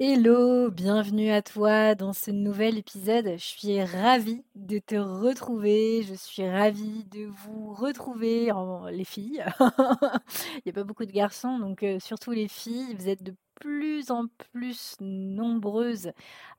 Hello, 0.00 0.70
bienvenue 0.70 1.32
à 1.32 1.42
toi 1.42 1.96
dans 1.96 2.12
ce 2.12 2.30
nouvel 2.30 2.78
épisode. 2.78 3.32
Je 3.32 3.44
suis 3.44 3.82
ravie 3.82 4.44
de 4.54 4.78
te 4.78 4.94
retrouver. 4.94 6.04
Je 6.04 6.14
suis 6.14 6.48
ravie 6.48 7.02
de 7.10 7.24
vous 7.26 7.74
retrouver, 7.74 8.52
les 8.92 9.04
filles. 9.04 9.44
Il 10.54 10.62
n'y 10.66 10.70
a 10.70 10.72
pas 10.72 10.84
beaucoup 10.84 11.04
de 11.04 11.10
garçons, 11.10 11.58
donc 11.58 11.82
euh, 11.82 11.98
surtout 11.98 12.30
les 12.30 12.46
filles. 12.46 12.94
Vous 12.94 13.08
êtes 13.08 13.24
de 13.24 13.34
plus 13.56 14.12
en 14.12 14.26
plus 14.52 14.94
nombreuses 15.00 16.12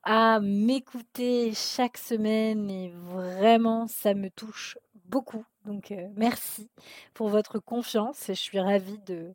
à 0.04 0.42
m'écouter 0.42 1.54
chaque 1.54 1.98
semaine 1.98 2.70
et 2.70 2.90
vraiment, 2.90 3.88
ça 3.88 4.16
me 4.16 4.30
touche 4.30 4.78
beaucoup. 5.06 5.46
Donc 5.64 5.92
euh, 5.92 6.10
merci 6.18 6.70
pour 7.14 7.30
votre 7.30 7.60
confiance 7.60 8.28
et 8.28 8.36
je 8.36 8.42
suis 8.42 8.60
ravie 8.60 9.00
de 9.06 9.34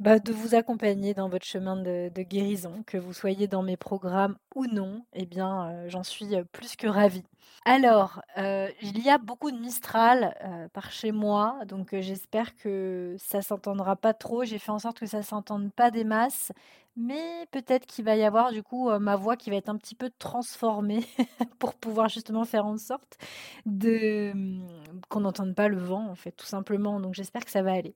bah, 0.00 0.20
de 0.20 0.32
vous 0.32 0.54
accompagner 0.54 1.12
dans 1.12 1.28
votre 1.28 1.44
chemin 1.44 1.76
de, 1.76 2.10
guérison, 2.22 2.84
que 2.86 2.96
vous 2.96 3.12
soyez 3.12 3.48
dans 3.48 3.62
mes 3.62 3.76
programmes 3.76 4.36
ou 4.54 4.66
non, 4.66 5.04
eh 5.12 5.26
bien, 5.26 5.70
euh, 5.70 5.88
j'en 5.88 6.04
suis 6.04 6.36
euh, 6.36 6.44
plus 6.52 6.76
que 6.76 6.86
ravie. 6.86 7.24
Alors, 7.64 8.22
euh, 8.38 8.68
il 8.80 9.04
y 9.04 9.10
a 9.10 9.18
beaucoup 9.18 9.50
de 9.50 9.58
Mistral 9.58 10.68
par 10.72 10.92
chez 10.92 11.12
moi, 11.12 11.58
donc 11.66 11.88
j'espère 12.00 12.54
que 12.56 13.16
ça 13.18 13.42
s'entendra 13.42 13.96
pas 13.96 14.14
trop. 14.14 14.44
J'ai 14.44 14.58
fait 14.58 14.70
en 14.70 14.78
sorte 14.78 15.00
que 15.00 15.06
ça 15.06 15.22
s'entende 15.22 15.72
pas 15.72 15.90
des 15.90 16.04
masses, 16.04 16.52
mais 16.96 17.46
peut-être 17.50 17.84
qu'il 17.84 18.04
va 18.04 18.16
y 18.16 18.22
avoir 18.22 18.52
du 18.52 18.62
coup 18.62 18.90
ma 18.98 19.16
voix 19.16 19.36
qui 19.36 19.50
va 19.50 19.56
être 19.56 19.68
un 19.68 19.76
petit 19.76 19.96
peu 19.96 20.10
transformée 20.18 21.04
pour 21.58 21.74
pouvoir 21.74 22.08
justement 22.08 22.44
faire 22.44 22.64
en 22.64 22.78
sorte 22.78 23.18
mmh, 23.66 24.60
qu'on 25.08 25.20
n'entende 25.20 25.54
pas 25.54 25.68
le 25.68 25.78
vent, 25.78 26.08
en 26.08 26.14
fait, 26.14 26.32
tout 26.32 26.46
simplement. 26.46 27.00
Donc 27.00 27.14
j'espère 27.14 27.44
que 27.44 27.50
ça 27.50 27.62
va 27.62 27.72
aller. 27.72 27.94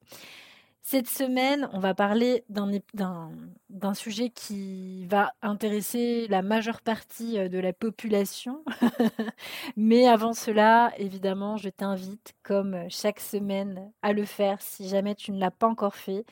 Cette 0.84 1.08
semaine, 1.08 1.68
on 1.72 1.78
va 1.78 1.94
parler 1.94 2.44
d'un 2.48 3.94
sujet 3.94 4.30
qui 4.30 5.06
va 5.06 5.32
intéresser 5.40 6.26
la 6.28 6.42
majeure 6.42 6.80
partie 6.80 7.38
euh, 7.38 7.48
de 7.48 7.58
la 7.58 7.72
population. 7.72 8.64
Mais 9.76 10.08
avant 10.08 10.32
cela, 10.32 10.92
évidemment, 10.98 11.56
je 11.56 11.68
t'invite, 11.68 12.34
comme 12.42 12.90
chaque 12.90 13.20
semaine, 13.20 13.92
à 14.02 14.12
le 14.12 14.24
faire 14.24 14.60
si 14.60 14.88
jamais 14.88 15.14
tu 15.14 15.30
ne 15.30 15.38
l'as 15.38 15.52
pas 15.52 15.68
encore 15.68 15.94
fait. 15.94 16.24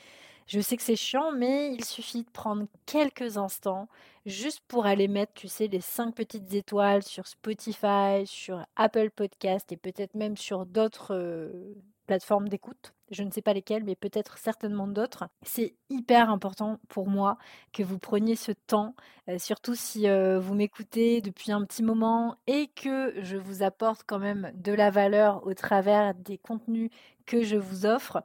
Je 0.48 0.60
sais 0.60 0.76
que 0.76 0.82
c'est 0.82 0.96
chiant, 0.96 1.30
mais 1.30 1.72
il 1.72 1.84
suffit 1.84 2.24
de 2.24 2.30
prendre 2.30 2.66
quelques 2.84 3.36
instants 3.38 3.88
juste 4.26 4.62
pour 4.66 4.84
aller 4.84 5.06
mettre, 5.06 5.32
tu 5.34 5.46
sais, 5.46 5.68
les 5.68 5.80
cinq 5.80 6.12
petites 6.16 6.52
étoiles 6.54 7.04
sur 7.04 7.28
Spotify, 7.28 8.26
sur 8.26 8.66
Apple 8.74 9.10
Podcast 9.10 9.70
et 9.70 9.76
peut-être 9.76 10.16
même 10.16 10.36
sur 10.36 10.66
d'autres 10.66 11.14
euh, 11.14 11.74
plateformes 12.08 12.48
d'écoute. 12.48 12.92
Je 13.10 13.22
ne 13.22 13.30
sais 13.30 13.42
pas 13.42 13.52
lesquelles, 13.52 13.84
mais 13.84 13.96
peut-être 13.96 14.38
certainement 14.38 14.86
d'autres. 14.86 15.28
C'est 15.42 15.74
hyper 15.88 16.30
important 16.30 16.78
pour 16.88 17.08
moi 17.08 17.38
que 17.72 17.82
vous 17.82 17.98
preniez 17.98 18.36
ce 18.36 18.52
temps, 18.52 18.94
euh, 19.28 19.38
surtout 19.38 19.74
si 19.74 20.08
euh, 20.08 20.38
vous 20.38 20.54
m'écoutez 20.54 21.20
depuis 21.20 21.52
un 21.52 21.64
petit 21.64 21.82
moment 21.82 22.36
et 22.46 22.68
que 22.68 23.14
je 23.22 23.36
vous 23.36 23.62
apporte 23.62 24.02
quand 24.06 24.18
même 24.18 24.52
de 24.54 24.72
la 24.72 24.90
valeur 24.90 25.46
au 25.46 25.54
travers 25.54 26.14
des 26.14 26.38
contenus 26.38 26.90
que 27.26 27.42
je 27.42 27.56
vous 27.56 27.86
offre. 27.86 28.22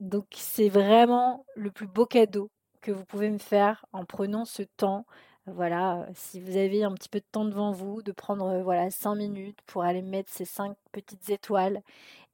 Donc 0.00 0.26
c'est 0.34 0.68
vraiment 0.68 1.44
le 1.56 1.70
plus 1.70 1.86
beau 1.86 2.06
cadeau 2.06 2.50
que 2.80 2.92
vous 2.92 3.04
pouvez 3.04 3.30
me 3.30 3.38
faire 3.38 3.84
en 3.92 4.04
prenant 4.04 4.44
ce 4.44 4.62
temps 4.62 5.06
voilà, 5.54 6.06
si 6.14 6.40
vous 6.40 6.56
avez 6.56 6.84
un 6.84 6.92
petit 6.92 7.08
peu 7.08 7.20
de 7.20 7.26
temps 7.30 7.44
devant 7.44 7.72
vous, 7.72 8.02
de 8.02 8.12
prendre 8.12 8.60
voilà 8.62 8.90
5 8.90 9.14
minutes 9.14 9.58
pour 9.66 9.82
aller 9.82 10.02
mettre 10.02 10.30
ces 10.32 10.44
5 10.44 10.76
petites 10.92 11.30
étoiles. 11.30 11.82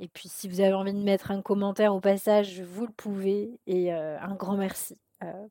Et 0.00 0.08
puis 0.08 0.28
si 0.28 0.48
vous 0.48 0.60
avez 0.60 0.74
envie 0.74 0.92
de 0.92 1.02
mettre 1.02 1.30
un 1.30 1.42
commentaire 1.42 1.94
au 1.94 2.00
passage, 2.00 2.60
vous 2.60 2.86
le 2.86 2.92
pouvez. 2.92 3.58
Et 3.66 3.92
un 3.92 4.34
grand 4.34 4.56
merci 4.56 4.98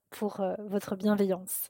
pour 0.09 0.41
votre 0.59 0.95
bienveillance. 0.95 1.69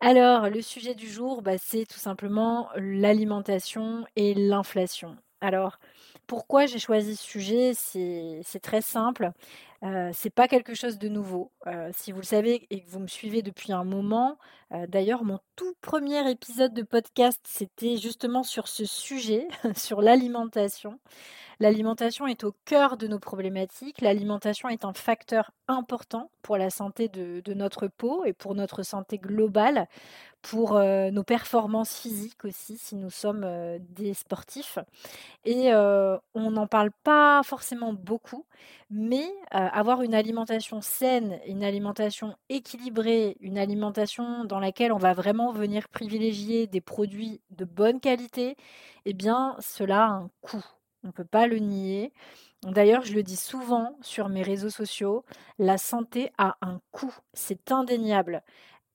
Alors, 0.00 0.48
le 0.48 0.62
sujet 0.62 0.94
du 0.94 1.08
jour, 1.08 1.42
bah, 1.42 1.58
c'est 1.58 1.84
tout 1.84 1.98
simplement 1.98 2.68
l'alimentation 2.76 4.06
et 4.16 4.32
l'inflation. 4.34 5.16
Alors, 5.42 5.78
pourquoi 6.26 6.66
j'ai 6.66 6.78
choisi 6.78 7.16
ce 7.16 7.22
sujet? 7.22 7.72
C'est 7.74 8.60
très 8.62 8.80
simple. 8.80 9.32
Euh, 9.82 10.10
c'est 10.12 10.30
pas 10.30 10.46
quelque 10.46 10.74
chose 10.74 10.98
de 10.98 11.08
nouveau. 11.08 11.52
Si 11.92 12.12
vous 12.12 12.20
le 12.20 12.24
savez 12.24 12.66
et 12.70 12.82
que 12.82 12.90
vous 12.90 13.00
me 13.00 13.06
suivez 13.06 13.42
depuis 13.42 13.72
un 13.72 13.84
moment, 13.84 14.38
d'ailleurs, 14.88 15.24
mon 15.24 15.38
tout 15.56 15.74
premier 15.80 16.30
épisode 16.30 16.74
de 16.74 16.82
podcast, 16.82 17.40
c'était 17.46 17.96
justement 17.96 18.42
sur 18.42 18.68
ce 18.68 18.84
sujet, 18.84 19.48
sur 19.76 20.02
l'alimentation. 20.02 20.98
L'alimentation 21.60 22.26
est 22.26 22.44
au 22.44 22.54
cœur 22.64 22.96
de 22.96 23.06
nos 23.06 23.18
problématiques. 23.18 24.00
L'alimentation 24.00 24.70
est 24.70 24.86
un 24.86 24.94
facteur 24.94 25.50
important 25.68 26.30
pour 26.40 26.56
la 26.56 26.70
santé 26.70 27.08
de, 27.08 27.52
notre 27.52 27.86
peau 27.86 28.24
et 28.24 28.32
pour 28.32 28.54
notre 28.54 28.82
santé 28.82 29.18
globale, 29.18 29.86
pour 30.40 30.80
nos 30.80 31.22
performances 31.22 31.94
physiques 32.00 32.46
aussi, 32.46 32.78
si 32.78 32.96
nous 32.96 33.10
sommes 33.10 33.46
des 33.90 34.14
sportifs. 34.14 34.78
Et 35.44 35.70
on 35.74 36.50
n'en 36.50 36.66
parle 36.66 36.92
pas 37.04 37.42
forcément 37.42 37.92
beaucoup, 37.92 38.46
mais 38.88 39.28
avoir 39.72 40.02
une 40.02 40.14
alimentation 40.14 40.80
saine, 40.80 41.40
une 41.46 41.64
alimentation 41.64 42.36
équilibrée, 42.48 43.36
une 43.40 43.58
alimentation 43.58 44.44
dans 44.44 44.60
laquelle 44.60 44.92
on 44.92 44.98
va 44.98 45.14
vraiment 45.14 45.52
venir 45.52 45.88
privilégier 45.88 46.66
des 46.66 46.80
produits 46.80 47.40
de 47.50 47.64
bonne 47.64 48.00
qualité, 48.00 48.56
eh 49.04 49.14
bien, 49.14 49.56
cela 49.60 50.04
a 50.04 50.08
un 50.08 50.30
coût. 50.40 50.64
On 51.04 51.08
ne 51.08 51.12
peut 51.12 51.24
pas 51.24 51.46
le 51.46 51.58
nier. 51.58 52.12
D'ailleurs, 52.62 53.02
je 53.04 53.14
le 53.14 53.22
dis 53.22 53.36
souvent 53.36 53.96
sur 54.02 54.28
mes 54.28 54.42
réseaux 54.42 54.70
sociaux, 54.70 55.24
la 55.58 55.78
santé 55.78 56.30
a 56.36 56.56
un 56.60 56.80
coût, 56.92 57.14
c'est 57.32 57.72
indéniable. 57.72 58.42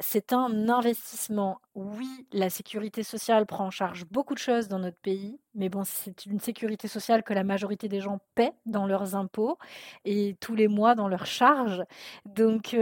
C'est 0.02 0.34
un 0.34 0.68
investissement. 0.68 1.60
Oui, 1.74 2.28
la 2.34 2.50
sécurité 2.50 3.02
sociale 3.02 3.46
prend 3.46 3.68
en 3.68 3.72
charge 3.72 4.06
beaucoup 4.06 4.34
de 4.34 4.40
choses 4.40 4.68
dans 4.68 4.78
notre 4.80 4.98
pays, 4.98 5.40
mais 5.54 5.70
bon, 5.70 5.84
c'est 5.86 6.26
une 6.26 6.42
sécurité 6.42 6.90
sociale 6.90 7.24
que 7.24 7.34
la 7.34 7.46
majorité 7.46 7.88
des 7.88 8.02
gens 8.02 8.20
paient 8.36 8.52
dans 8.66 8.88
leurs 8.88 9.16
impôts 9.16 9.58
et 10.04 10.36
tous 10.42 10.54
les 10.56 10.68
mois 10.68 10.96
dans 10.96 11.08
leurs 11.08 11.26
charges. 11.26 11.82
Donc, 12.26 12.76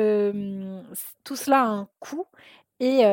tout 1.24 1.36
cela 1.36 1.62
a 1.62 1.68
un 1.68 1.88
coût 2.00 2.26
et 2.80 3.04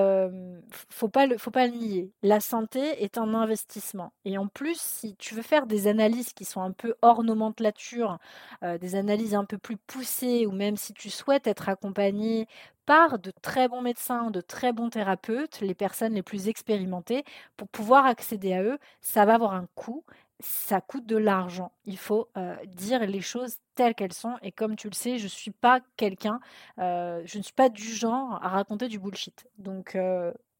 faut 0.91 1.09
pas 1.09 1.27
le 1.27 1.39
faut 1.39 1.51
pas 1.51 1.67
le 1.67 1.75
nier. 1.75 2.13
La 2.23 2.41
santé 2.41 3.03
est 3.03 3.19
un 3.19 3.35
investissement 3.35 4.13
et 4.25 4.39
en 4.39 4.47
plus, 4.49 4.81
si 4.81 5.17
tu 5.17 5.35
veux 5.35 5.43
faire 5.43 5.67
des 5.67 5.87
analyses 5.87 6.33
qui 6.33 6.45
sont 6.45 6.61
un 6.63 6.73
peu 6.73 6.95
hors 7.03 7.23
nomenclature, 7.23 8.19
des 8.63 8.95
analyses 8.97 9.35
un 9.35 9.45
peu 9.45 9.59
plus 9.59 9.77
poussées 9.77 10.47
ou 10.47 10.53
même 10.53 10.77
si 10.77 10.93
tu 10.95 11.11
souhaites 11.11 11.47
être 11.47 11.69
accompagné 11.69 12.47
par 12.87 13.19
de 13.19 13.33
très 13.43 13.69
bons 13.69 13.83
médecins, 13.83 14.31
de 14.31 14.41
très 14.41 14.73
bons 14.73 14.91
thérapeutes, 14.91 15.61
les 15.61 15.75
personnes 15.75 16.15
les 16.15 16.23
plus 16.23 16.49
expérimentées, 16.49 17.25
pour 17.57 17.69
pouvoir 17.69 18.07
accéder 18.07 18.53
à 18.55 18.63
eux, 18.63 18.79
ça 19.01 19.25
va 19.25 19.35
avoir 19.35 19.55
un 19.55 19.67
coût 19.75 20.05
ça 20.43 20.81
coûte 20.81 21.05
de 21.07 21.17
l'argent. 21.19 21.73
Il 21.85 21.99
faut 21.99 22.31
dire 22.67 23.07
les 23.07 23.21
choses 23.21 23.57
telles 23.81 23.95
qu'elles 23.95 24.13
sont. 24.13 24.37
Et 24.43 24.53
comme 24.53 24.77
tu 24.77 24.91
le 24.91 24.95
sais, 24.95 25.17
je 25.17 25.27
suis 25.27 25.53
pas 25.53 25.81
quelqu'un, 25.97 26.39
je 26.77 27.39
ne 27.39 27.43
suis 27.43 27.55
pas 27.55 27.71
du 27.71 27.95
genre 27.95 28.39
à 28.45 28.49
raconter 28.51 28.89
du 28.89 28.99
bullshit. 28.99 29.47
Donc, 29.57 29.97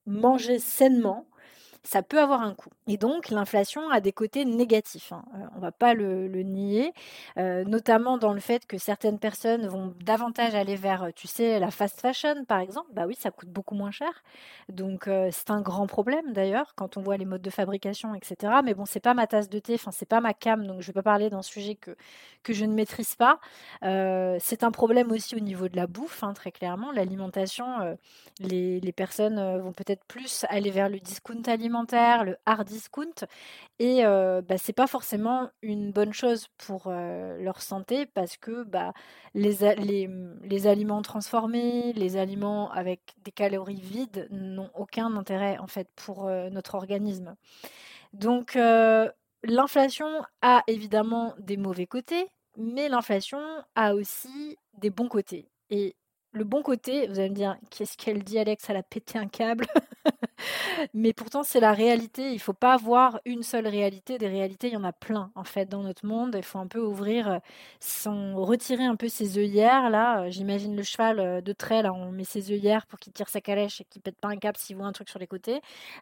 manger 0.07 0.59
sainement, 0.59 1.27
ça 1.83 2.03
peut 2.03 2.21
avoir 2.21 2.43
un 2.43 2.55
coût. 2.55 2.71
Et 2.87 2.97
donc 2.97 3.31
l'inflation 3.31 3.89
a 3.91 4.01
des 4.01 4.13
côtés 4.13 4.45
négatifs, 4.45 5.13
hein. 5.13 5.25
euh, 5.35 5.39
on 5.55 5.57
ne 5.57 5.61
va 5.61 5.73
pas 5.73 5.95
le, 5.95 6.29
nier, 6.43 6.93
euh, 7.39 7.65
notamment 7.65 8.19
dans 8.19 8.33
le 8.33 8.41
fait 8.41 8.67
que 8.67 8.79
certaines 8.79 9.19
personnes 9.19 9.67
vont 9.67 9.95
davantage 10.05 10.55
aller 10.55 10.77
vers, 10.77 11.09
tu 11.15 11.27
sais, 11.27 11.59
la 11.59 11.71
fast 11.71 12.01
fashion 12.01 12.45
par 12.45 12.61
exemple. 12.61 12.89
Bah 12.93 13.05
oui, 13.07 13.17
ça 13.19 13.31
coûte 13.31 13.49
beaucoup 13.49 13.75
moins 13.75 13.91
cher. 13.91 14.23
Donc 14.69 15.09
euh, 15.09 15.29
c'est 15.33 15.51
un 15.51 15.61
grand 15.61 15.87
problème 15.87 16.33
d'ailleurs 16.33 16.75
quand 16.75 16.97
on 16.97 17.01
voit 17.01 17.17
les 17.17 17.25
modes 17.25 17.43
de 17.43 17.51
fabrication, 17.51 18.15
etc. 18.15 18.61
Mais 18.65 18.75
bon, 18.75 18.85
c'est 18.85 19.01
pas 19.01 19.15
ma 19.15 19.27
tasse 19.27 19.49
de 19.49 19.59
thé, 19.59 19.75
enfin 19.75 19.91
c'est 19.91 20.09
pas 20.09 20.21
ma 20.21 20.35
cam, 20.35 20.67
donc 20.67 20.83
je 20.83 20.91
ne 20.91 20.93
vais 20.93 20.93
pas 20.95 21.03
parler 21.03 21.31
d'un 21.31 21.43
sujet 21.43 21.77
que, 21.77 21.97
que 22.43 22.53
je 22.53 22.65
ne 22.65 22.75
maîtrise 22.75 23.15
pas. 23.15 23.41
c'est 23.83 24.65
un 24.65 24.71
problème 24.71 25.11
aussi 25.13 25.35
au 25.35 25.41
niveau 25.41 25.69
de 25.69 25.77
la 25.77 25.87
bouffe, 25.87 26.23
hein, 26.23 26.35
très 26.35 26.53
clairement. 26.53 26.93
L'alimentation, 26.93 27.97
les, 28.41 28.81
les, 28.81 28.93
personnes 28.93 29.59
vont 29.61 29.73
peut-être 29.73 30.05
plus 30.05 30.45
aller 30.49 30.71
vers 30.71 30.89
le 30.89 30.99
discount 30.99 31.43
alimentaire 31.47 31.70
le 32.25 32.37
hard 32.47 32.67
discount. 32.67 33.27
Et 33.79 34.03
bah, 34.03 34.59
c'est 34.59 34.73
pas 34.73 34.87
forcément 34.87 35.51
une 35.63 35.93
bonne 35.93 36.13
chose 36.13 36.49
pour 36.59 36.91
leur 36.91 37.63
santé 37.63 38.07
parce 38.07 38.37
que 38.37 38.65
bah, 38.65 38.93
les, 39.35 40.09
les 40.43 40.67
aliments 40.67 41.03
transformés, 41.03 41.93
les 41.95 42.17
aliments 42.17 42.71
avec 42.73 43.01
des 43.25 43.33
calories 43.33 43.81
vides 43.81 44.29
n'ont 44.31 44.71
aucun 44.75 45.17
intérêt 45.17 45.59
en 45.59 45.67
fait 45.67 45.89
pour 45.97 46.25
notre 46.27 46.75
organisme. 46.75 47.35
Donc 48.13 48.59
l'inflation 49.43 50.23
a 50.43 50.63
évidemment 50.67 51.35
des 51.39 51.57
mauvais 51.57 51.87
côtés, 51.87 52.29
mais 52.57 52.89
l'inflation 52.89 53.41
a 53.75 53.95
aussi 53.95 54.57
des 54.75 54.91
bons 54.91 55.09
côtés. 55.09 55.49
Et 55.71 55.95
le 56.33 56.45
bon 56.45 56.63
côté, 56.63 57.09
vous 57.09 57.19
allez 57.19 57.31
me 57.31 57.35
dire, 57.35 57.57
qu'est-ce 57.71 57.97
qu'elle 57.97 58.23
dit 58.23 58.39
Alex 58.39 58.69
Elle 58.71 58.77
a 58.77 58.83
pété 58.83 59.19
un 59.19 59.27
câble. 59.27 59.67
Mais 60.95 61.13
pourtant, 61.13 61.43
c'est 61.43 61.61
la 61.61 61.73
réalité. 61.73 62.31
Il 62.31 62.35
ne 62.35 62.39
faut 62.39 62.53
pas 62.53 62.75
avoir 62.75 63.21
une 63.25 63.43
seule 63.43 63.67
réalité. 63.67 64.17
Des 64.19 64.29
réalités, 64.29 64.69
il 64.69 64.75
y 64.75 64.77
en 64.77 64.85
a 64.85 64.93
plein, 64.93 65.33
en 65.35 65.45
fait, 65.45 65.67
dans 65.67 65.83
notre 65.83 66.07
monde. 66.07 66.35
Il 66.37 66.45
faut 66.45 66.59
un 66.59 66.69
peu 66.69 66.81
ouvrir, 66.81 67.29
euh, 67.29 68.35
retirer 68.35 68.85
un 68.85 68.97
peu 68.97 69.09
ses 69.09 69.39
œillères. 69.39 69.91
Là, 69.91 70.23
euh, 70.23 70.31
j'imagine 70.31 70.77
le 70.77 70.83
cheval 70.85 71.19
euh, 71.21 71.41
de 71.41 71.53
trait, 71.53 71.83
là, 71.83 71.93
on 71.93 72.13
met 72.13 72.25
ses 72.25 72.53
œillères 72.53 72.87
pour 72.87 72.99
qu'il 72.99 73.13
tire 73.13 73.29
sa 73.29 73.41
calèche 73.41 73.81
et 73.81 73.85
qu'il 73.85 74.01
pète 74.03 74.21
pas 74.21 74.29
un 74.29 74.37
câble 74.37 74.57
s'il 74.57 74.77
voit 74.77 74.87
un 74.87 74.93
truc 74.93 75.09
sur 75.09 75.19
les 75.19 75.27
côtés. 75.27 75.61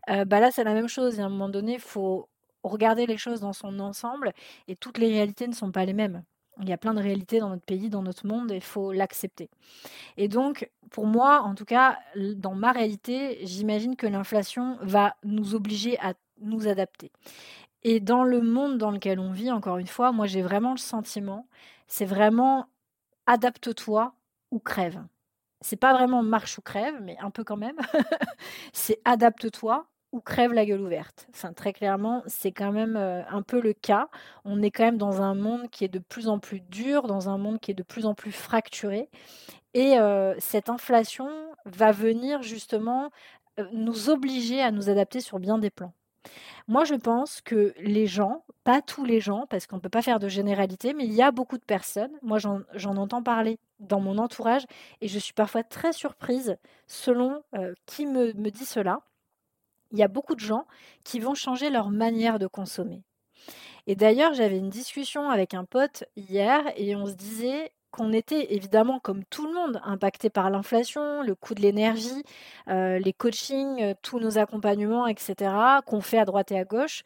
bah 0.09 0.41
là, 0.41 0.51
c'est 0.51 0.65
la 0.65 0.75
même 0.75 0.89
chose. 0.89 1.19
Et 1.19 1.23
à 1.23 1.27
un 1.27 1.29
moment 1.31 1.49
donné, 1.49 1.75
il 1.75 1.81
faut 1.81 2.29
regarder 2.63 3.07
les 3.07 3.17
choses 3.17 3.41
dans 3.41 3.53
son 3.53 3.79
ensemble. 3.81 4.33
Et 4.69 4.77
toutes 4.77 4.99
les 4.99 5.09
réalités 5.09 5.49
ne 5.49 5.55
sont 5.55 5.73
pas 5.73 5.85
les 5.85 5.95
mêmes. 5.95 6.23
Il 6.61 6.69
y 6.69 6.73
a 6.73 6.79
plein 6.79 6.95
de 6.95 7.01
réalités 7.01 7.41
dans 7.41 7.51
notre 7.51 7.65
pays, 7.65 7.89
dans 7.89 8.03
notre 8.03 8.27
monde, 8.27 8.51
et 8.51 8.57
il 8.57 8.61
faut 8.61 8.93
l'accepter. 8.93 9.49
Et 10.17 10.29
donc, 10.29 10.71
pour 10.91 11.07
moi, 11.07 11.43
en 11.43 11.55
tout 11.55 11.65
cas, 11.65 11.99
dans 12.17 12.55
ma 12.55 12.73
réalité, 12.73 13.39
j'imagine 13.45 13.97
que 13.97 14.07
l'inflation 14.07 14.79
va 14.83 15.17
nous 15.25 15.55
obliger 15.55 15.99
à 16.01 16.15
nous 16.41 16.69
adapter. 16.69 17.13
Et 17.83 18.01
dans 18.01 18.25
le 18.25 18.41
monde 18.41 18.79
dans 18.79 18.91
lequel 18.91 19.21
on 19.21 19.33
vit, 19.33 19.51
encore 19.51 19.79
une 19.79 19.87
fois, 19.87 20.13
moi 20.13 20.27
j'ai 20.27 20.43
vraiment 20.43 20.73
le 20.73 20.79
sentiment, 20.79 21.47
c'est 21.87 22.05
vraiment 22.05 22.67
adapte-toi 23.27 24.15
ou 24.51 24.59
crève. 24.59 25.05
C'est 25.61 25.77
pas 25.77 25.93
vraiment 25.93 26.23
marche 26.23 26.59
ou 26.59 26.63
crève, 26.63 27.01
mais 27.03 27.17
un 27.21 27.31
peu 27.31 27.45
quand 27.45 27.57
même. 27.57 27.77
c'est 28.73 29.01
adapte-toi 29.05 29.87
ou 30.13 30.21
crève 30.21 30.53
la 30.53 30.65
gueule 30.65 30.81
ouverte. 30.81 31.27
Très 31.57 31.73
clairement, 31.73 32.23
c'est 32.27 32.53
quand 32.53 32.73
même 32.73 32.97
euh, 32.97 33.23
un 33.29 33.43
peu 33.43 33.61
le 33.61 33.73
cas. 33.73 34.09
On 34.45 34.63
est 34.63 34.71
quand 34.71 34.85
même 34.85 34.99
dans 34.99 35.23
un 35.23 35.35
monde 35.35 35.69
qui 35.71 35.85
est 35.85 35.89
de 35.89 35.99
plus 35.99 36.29
en 36.29 36.39
plus 36.39 36.61
dur, 36.61 37.07
dans 37.07 37.29
un 37.29 37.39
monde 37.39 37.61
qui 37.61 37.73
est 37.73 37.75
de 37.75 37.83
plus 37.83 38.07
en 38.07 38.15
plus 38.15 38.33
fracturé. 38.33 39.09
Et 39.75 39.99
euh, 39.99 40.35
cette 40.39 40.71
inflation 40.71 41.29
va 41.67 41.93
venir 41.93 42.43
justement 42.43 43.11
euh, 43.59 43.67
nous 43.73 44.09
obliger 44.09 44.63
à 44.63 44.71
nous 44.71 44.89
adapter 44.89 45.21
sur 45.21 45.39
bien 45.39 45.59
des 45.59 45.71
plans. 45.71 45.93
Moi, 46.69 46.85
je 46.85 46.95
pense 46.95 47.41
que 47.41 47.75
les 47.79 48.07
gens, 48.07 48.45
pas 48.65 48.83
tous 48.83 49.05
les 49.05 49.21
gens, 49.21 49.47
parce 49.49 49.67
qu'on 49.67 49.77
ne 49.77 49.81
peut 49.81 49.89
pas 49.89 50.03
faire 50.03 50.19
de 50.19 50.29
généralité, 50.29 50.93
mais 50.93 51.05
il 51.05 51.15
y 51.15 51.23
a 51.23 51.31
beaucoup 51.31 51.57
de 51.57 51.65
personnes, 51.65 52.13
moi 52.23 52.39
j'en 52.39 52.97
entends 52.97 53.23
parler 53.23 53.59
dans 53.81 54.01
mon 54.01 54.19
entourage, 54.19 54.67
et 55.01 55.09
je 55.09 55.19
suis 55.19 55.33
parfois 55.33 55.63
très 55.63 55.95
surprise 55.95 56.59
selon 56.87 57.43
qui 57.87 58.05
me 58.05 58.51
dit 58.51 58.67
cela 58.67 59.01
il 59.93 59.99
y 59.99 60.03
a 60.03 60.09
beaucoup 60.09 60.35
de 60.35 60.41
gens 60.41 60.67
qui 61.05 61.21
vont 61.21 61.35
changer 61.35 61.71
leur 61.71 61.91
manière 61.91 62.39
de 62.39 62.47
consommer. 62.47 63.03
Et 63.87 63.97
d'ailleurs, 63.97 64.35
j'avais 64.35 64.59
une 64.59 64.69
discussion 64.69 65.31
avec 65.31 65.55
un 65.55 65.65
pote 65.65 66.05
hier 66.17 66.63
et 66.77 66.95
on 66.95 67.07
se 67.07 67.15
disait 67.15 67.73
qu'on 67.91 68.13
était 68.13 68.55
évidemment, 68.55 69.01
comme 69.01 69.25
tout 69.25 69.47
le 69.47 69.55
monde, 69.55 69.81
impacté 69.83 70.29
par 70.29 70.51
l'inflation, 70.51 71.23
le 71.23 71.35
coût 71.35 71.55
de 71.55 71.63
l'énergie, 71.63 72.23
euh, 72.69 72.99
les 72.99 73.15
coachings, 73.15 73.83
euh, 73.83 73.95
tous 74.03 74.21
nos 74.21 74.39
accompagnements, 74.39 75.07
etc., 75.07 75.81
qu'on 75.87 76.03
fait 76.03 76.19
à 76.19 76.27
droite 76.27 76.53
et 76.53 76.59
à 76.59 76.65
gauche. 76.65 77.03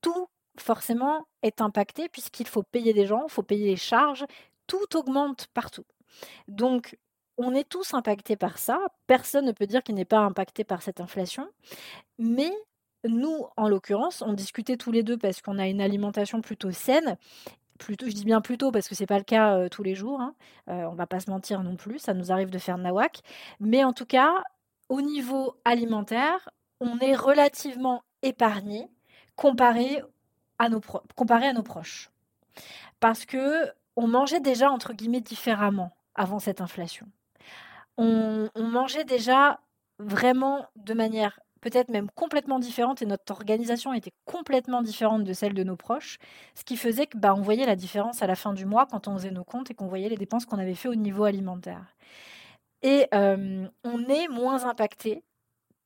Tout, 0.00 0.28
forcément, 0.58 1.26
est 1.42 1.60
impacté 1.60 2.08
puisqu'il 2.08 2.48
faut 2.48 2.64
payer 2.64 2.92
des 2.92 3.06
gens, 3.06 3.24
il 3.28 3.30
faut 3.30 3.44
payer 3.44 3.66
les 3.66 3.76
charges, 3.76 4.26
tout 4.66 4.96
augmente 4.96 5.46
partout. 5.54 5.84
Donc, 6.48 6.96
on 7.38 7.54
est 7.54 7.68
tous 7.68 7.94
impactés 7.94 8.36
par 8.36 8.58
ça. 8.58 8.80
Personne 9.06 9.46
ne 9.46 9.52
peut 9.52 9.66
dire 9.66 9.82
qu'il 9.82 9.94
n'est 9.94 10.04
pas 10.04 10.20
impacté 10.20 10.64
par 10.64 10.82
cette 10.82 11.00
inflation. 11.00 11.48
Mais 12.18 12.50
nous, 13.04 13.46
en 13.56 13.68
l'occurrence, 13.68 14.22
on 14.22 14.32
discutait 14.32 14.76
tous 14.76 14.92
les 14.92 15.02
deux 15.02 15.18
parce 15.18 15.42
qu'on 15.42 15.58
a 15.58 15.66
une 15.66 15.80
alimentation 15.80 16.40
plutôt 16.40 16.70
saine. 16.70 17.16
Plutôt, 17.78 18.06
je 18.06 18.12
dis 18.12 18.24
bien 18.24 18.40
plutôt 18.40 18.70
parce 18.70 18.88
que 18.88 18.94
ce 18.94 19.02
n'est 19.02 19.06
pas 19.06 19.18
le 19.18 19.24
cas 19.24 19.68
tous 19.68 19.82
les 19.82 19.94
jours. 19.94 20.20
Hein. 20.20 20.34
Euh, 20.68 20.84
on 20.84 20.94
va 20.94 21.06
pas 21.06 21.20
se 21.20 21.30
mentir 21.30 21.62
non 21.62 21.76
plus. 21.76 21.98
Ça 21.98 22.14
nous 22.14 22.32
arrive 22.32 22.50
de 22.50 22.58
faire 22.58 22.78
nawak. 22.78 23.20
Mais 23.60 23.84
en 23.84 23.92
tout 23.92 24.06
cas, 24.06 24.42
au 24.88 25.02
niveau 25.02 25.56
alimentaire, 25.64 26.48
on 26.80 26.98
est 26.98 27.14
relativement 27.14 28.02
épargné 28.22 28.88
comparé 29.36 30.02
à 30.58 30.68
nos, 30.68 30.80
comparé 31.16 31.48
à 31.48 31.52
nos 31.52 31.62
proches. 31.62 32.10
Parce 33.00 33.26
que 33.26 33.70
on 33.96 34.08
mangeait 34.08 34.40
déjà 34.40 34.70
entre 34.70 34.92
guillemets 34.92 35.20
différemment 35.20 35.96
avant 36.14 36.38
cette 36.38 36.60
inflation 36.60 37.06
on, 37.96 38.48
mangeait 38.56 39.04
déjà 39.04 39.60
vraiment 39.98 40.66
de 40.76 40.94
manière 40.94 41.40
peut-être 41.60 41.88
même 41.88 42.10
complètement 42.10 42.58
différente 42.58 43.00
et 43.00 43.06
notre 43.06 43.32
organisation 43.32 43.94
était 43.94 44.12
complètement 44.26 44.82
différente 44.82 45.24
de 45.24 45.32
celle 45.32 45.54
de 45.54 45.62
nos 45.62 45.76
proches, 45.76 46.18
ce 46.54 46.64
qui 46.64 46.76
faisait 46.76 47.06
que 47.06 47.16
bah, 47.16 47.34
on 47.34 47.40
voyait 47.40 47.66
la 47.66 47.76
différence 47.76 48.22
à 48.22 48.26
la 48.26 48.34
fin 48.34 48.52
du 48.52 48.66
mois 48.66 48.86
quand 48.86 49.08
on 49.08 49.16
faisait 49.16 49.30
nos 49.30 49.44
comptes 49.44 49.70
et 49.70 49.74
qu'on 49.74 49.86
voyait 49.86 50.08
les 50.08 50.16
dépenses 50.16 50.44
qu'on 50.44 50.58
avait 50.58 50.74
fait 50.74 50.88
au 50.88 50.94
niveau 50.94 51.24
alimentaire. 51.24 51.96
Et 52.82 53.08
on 53.12 54.08
est 54.08 54.28
moins 54.28 54.66
impacté 54.66 55.24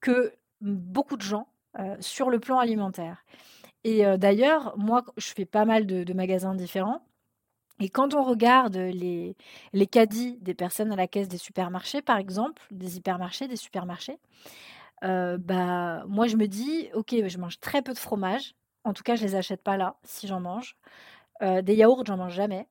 que 0.01 0.33
beaucoup 0.61 1.17
de 1.17 1.23
gens 1.23 1.47
sur 2.01 2.29
le 2.29 2.41
plan 2.41 2.59
alimentaire. 2.59 3.25
Et 3.85 4.03
d'ailleurs, 4.19 4.77
moi, 4.77 5.05
je 5.17 5.29
fais 5.29 5.45
pas 5.45 5.65
mal 5.65 5.87
de 5.87 6.13
magasins 6.13 6.57
différents. 6.57 7.08
Et 7.81 7.89
quand 7.89 8.15
on 8.15 8.25
regarde 8.25 8.77
les, 8.77 9.37
les 9.73 9.87
caddies 9.87 10.37
des 10.41 10.55
personnes 10.55 10.93
à 10.93 10.97
la 10.97 11.07
caisse 11.07 11.29
des 11.29 11.39
supermarchés, 11.39 12.03
par 12.03 12.19
exemple, 12.19 12.63
des 12.71 12.97
hypermarchés, 12.97 13.47
des 13.47 13.57
supermarchés, 13.57 14.19
euh, 15.05 15.39
bah, 15.39 16.05
moi 16.09 16.27
je 16.27 16.37
me 16.37 16.47
dis, 16.49 16.89
ok, 16.95 17.15
je 17.27 17.39
mange 17.39 17.61
très 17.61 17.83
peu 17.83 17.93
de 17.93 17.99
fromage. 17.99 18.55
En 18.85 18.93
tout 18.93 19.03
cas, 19.03 19.17
je 19.17 19.23
les 19.23 19.35
achète 19.35 19.63
pas 19.63 19.77
là, 19.77 19.97
si 20.03 20.27
j'en 20.27 20.41
mange. 20.41 20.77
Euh, 21.43 21.63
des 21.63 21.75
yaourts, 21.75 22.05
j'en 22.05 22.17
mange 22.17 22.35
jamais. 22.35 22.67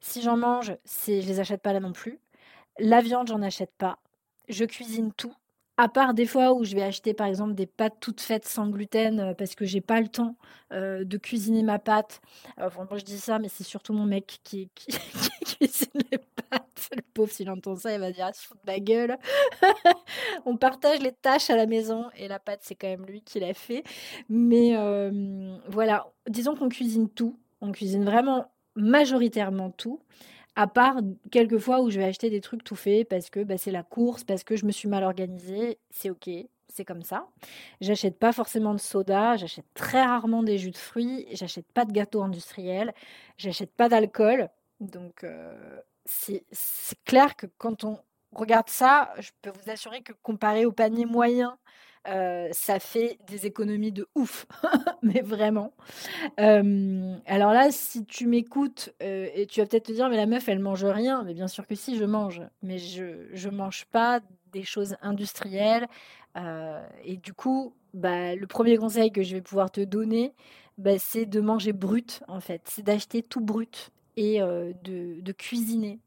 Si 0.00 0.22
j'en 0.22 0.36
mange, 0.36 0.76
c'est, 0.84 1.20
je 1.22 1.28
les 1.28 1.40
achète 1.40 1.62
pas 1.62 1.72
là 1.72 1.80
non 1.80 1.92
plus. 1.92 2.18
La 2.78 3.00
viande, 3.00 3.28
j'en 3.28 3.42
achète 3.42 3.72
pas. 3.78 3.98
Je 4.48 4.64
cuisine 4.64 5.12
tout. 5.12 5.34
À 5.78 5.88
part 5.88 6.14
des 6.14 6.24
fois 6.26 6.54
où 6.54 6.64
je 6.64 6.74
vais 6.74 6.82
acheter 6.82 7.12
par 7.12 7.26
exemple 7.26 7.54
des 7.54 7.66
pâtes 7.66 7.96
toutes 8.00 8.22
faites 8.22 8.46
sans 8.46 8.68
gluten 8.68 9.20
euh, 9.20 9.34
parce 9.34 9.54
que 9.54 9.66
j'ai 9.66 9.82
pas 9.82 10.00
le 10.00 10.08
temps 10.08 10.36
euh, 10.72 11.04
de 11.04 11.18
cuisiner 11.18 11.62
ma 11.62 11.78
pâte. 11.78 12.20
Enfin, 12.58 12.86
je 12.94 13.04
dis 13.04 13.18
ça, 13.18 13.38
mais 13.38 13.48
c'est 13.48 13.64
surtout 13.64 13.92
mon 13.92 14.06
mec 14.06 14.40
qui, 14.44 14.70
qui, 14.74 14.98
cuisine 15.44 16.00
les 16.10 16.18
pâtes. 16.18 16.88
Le 16.94 17.02
pauvre, 17.12 17.30
s'il 17.30 17.50
entend 17.50 17.76
ça, 17.76 17.92
il 17.92 18.00
va 18.00 18.10
dire 18.10 18.26
ah, 18.26 18.32
se 18.32 18.46
fout 18.46 18.56
de 18.64 18.72
ma 18.72 18.78
gueule. 18.80 19.18
On 20.46 20.56
partage 20.56 21.00
les 21.00 21.12
tâches 21.12 21.50
à 21.50 21.56
la 21.56 21.66
maison 21.66 22.06
et 22.16 22.26
la 22.28 22.38
pâte, 22.38 22.60
c'est 22.62 22.74
quand 22.74 22.88
même 22.88 23.04
lui 23.04 23.22
qui 23.22 23.40
l'a 23.40 23.52
fait. 23.52 23.84
Mais 24.30 24.76
euh, 24.76 25.58
voilà, 25.68 26.06
disons 26.28 26.56
qu'on 26.56 26.68
cuisine 26.70 27.10
tout. 27.10 27.38
On 27.60 27.72
cuisine 27.72 28.04
vraiment 28.04 28.50
majoritairement 28.76 29.70
tout 29.70 30.00
à 30.56 30.66
part 30.66 30.96
quelques 31.30 31.58
fois 31.58 31.80
où 31.82 31.90
je 31.90 31.98
vais 31.98 32.06
acheter 32.06 32.30
des 32.30 32.40
trucs 32.40 32.64
tout 32.64 32.76
faits 32.76 33.08
parce 33.08 33.30
que 33.30 33.44
bah, 33.44 33.58
c'est 33.58 33.70
la 33.70 33.82
course, 33.82 34.24
parce 34.24 34.42
que 34.42 34.56
je 34.56 34.64
me 34.64 34.72
suis 34.72 34.88
mal 34.88 35.04
organisée, 35.04 35.78
c'est 35.90 36.10
ok, 36.10 36.28
c'est 36.68 36.84
comme 36.84 37.02
ça. 37.02 37.28
J'achète 37.82 38.18
pas 38.18 38.32
forcément 38.32 38.72
de 38.72 38.80
soda, 38.80 39.36
j'achète 39.36 39.66
très 39.74 40.02
rarement 40.02 40.42
des 40.42 40.56
jus 40.56 40.70
de 40.70 40.76
fruits, 40.76 41.26
j'achète 41.32 41.66
pas 41.72 41.84
de 41.84 41.92
gâteaux 41.92 42.22
industriels, 42.22 42.94
j'achète 43.36 43.70
pas 43.70 43.90
d'alcool. 43.90 44.48
Donc 44.80 45.24
euh, 45.24 45.78
c'est 46.06 46.44
clair 47.04 47.36
que 47.36 47.46
quand 47.58 47.84
on 47.84 47.98
regarde 48.32 48.70
ça, 48.70 49.12
je 49.18 49.30
peux 49.42 49.50
vous 49.50 49.70
assurer 49.70 50.02
que 50.02 50.12
comparé 50.22 50.64
au 50.64 50.72
panier 50.72 51.04
moyen 51.04 51.58
euh, 52.08 52.48
ça 52.52 52.78
fait 52.78 53.18
des 53.26 53.46
économies 53.46 53.92
de 53.92 54.06
ouf, 54.14 54.46
mais 55.02 55.22
vraiment. 55.22 55.72
alors 56.36 57.52
là, 57.52 57.70
si 57.70 58.04
tu 58.04 58.26
m'écoutes 58.26 58.94
euh, 59.02 59.28
et 59.34 59.46
tu 59.46 59.60
vas 59.60 59.66
peut-être 59.66 59.86
te 59.86 59.92
dire, 59.92 60.08
mais 60.08 60.16
la 60.16 60.26
meuf, 60.26 60.48
elle 60.48 60.60
mange 60.60 60.84
rien. 60.84 61.24
Mais 61.24 61.34
bien 61.34 61.48
sûr 61.48 61.66
que 61.66 61.74
si, 61.74 61.96
je 61.96 62.04
mange. 62.04 62.42
Mais 62.62 62.78
je 62.78 63.48
ne 63.48 63.54
mange 63.54 63.86
pas 63.86 64.20
des 64.52 64.62
choses 64.62 64.96
industrielles. 65.02 65.86
Euh, 66.36 66.86
et 67.04 67.16
du 67.16 67.32
coup, 67.32 67.74
bah, 67.94 68.34
le 68.34 68.46
premier 68.46 68.76
conseil 68.76 69.10
que 69.10 69.22
je 69.22 69.34
vais 69.34 69.42
pouvoir 69.42 69.70
te 69.70 69.80
donner, 69.80 70.34
bah, 70.78 70.98
c'est 70.98 71.26
de 71.26 71.40
manger 71.40 71.72
brut, 71.72 72.22
en 72.28 72.40
fait. 72.40 72.62
C'est 72.66 72.82
d'acheter 72.82 73.22
tout 73.22 73.40
brut 73.40 73.90
et 74.16 74.40
de, 74.40 75.20
de 75.20 75.32
cuisiner 75.32 75.98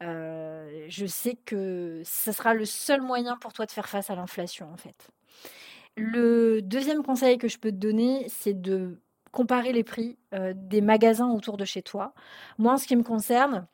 je 0.00 1.06
sais 1.06 1.36
que 1.44 2.02
ce 2.04 2.32
sera 2.32 2.54
le 2.54 2.64
seul 2.64 3.00
moyen 3.00 3.36
pour 3.36 3.52
toi 3.52 3.66
de 3.66 3.72
faire 3.72 3.88
face 3.88 4.10
à 4.10 4.14
l'inflation, 4.14 4.70
en 4.72 4.76
fait. 4.76 5.10
Le 5.96 6.60
deuxième 6.60 7.02
conseil 7.02 7.38
que 7.38 7.48
je 7.48 7.58
peux 7.58 7.70
te 7.70 7.76
donner, 7.76 8.26
c'est 8.28 8.60
de 8.60 9.00
comparer 9.32 9.72
les 9.72 9.84
prix 9.84 10.18
des 10.54 10.80
magasins 10.80 11.30
autour 11.30 11.56
de 11.56 11.64
chez 11.64 11.82
toi. 11.82 12.14
Moi, 12.58 12.72
en 12.72 12.76
ce 12.78 12.86
qui 12.86 12.96
me 12.96 13.02
concerne, 13.02 13.66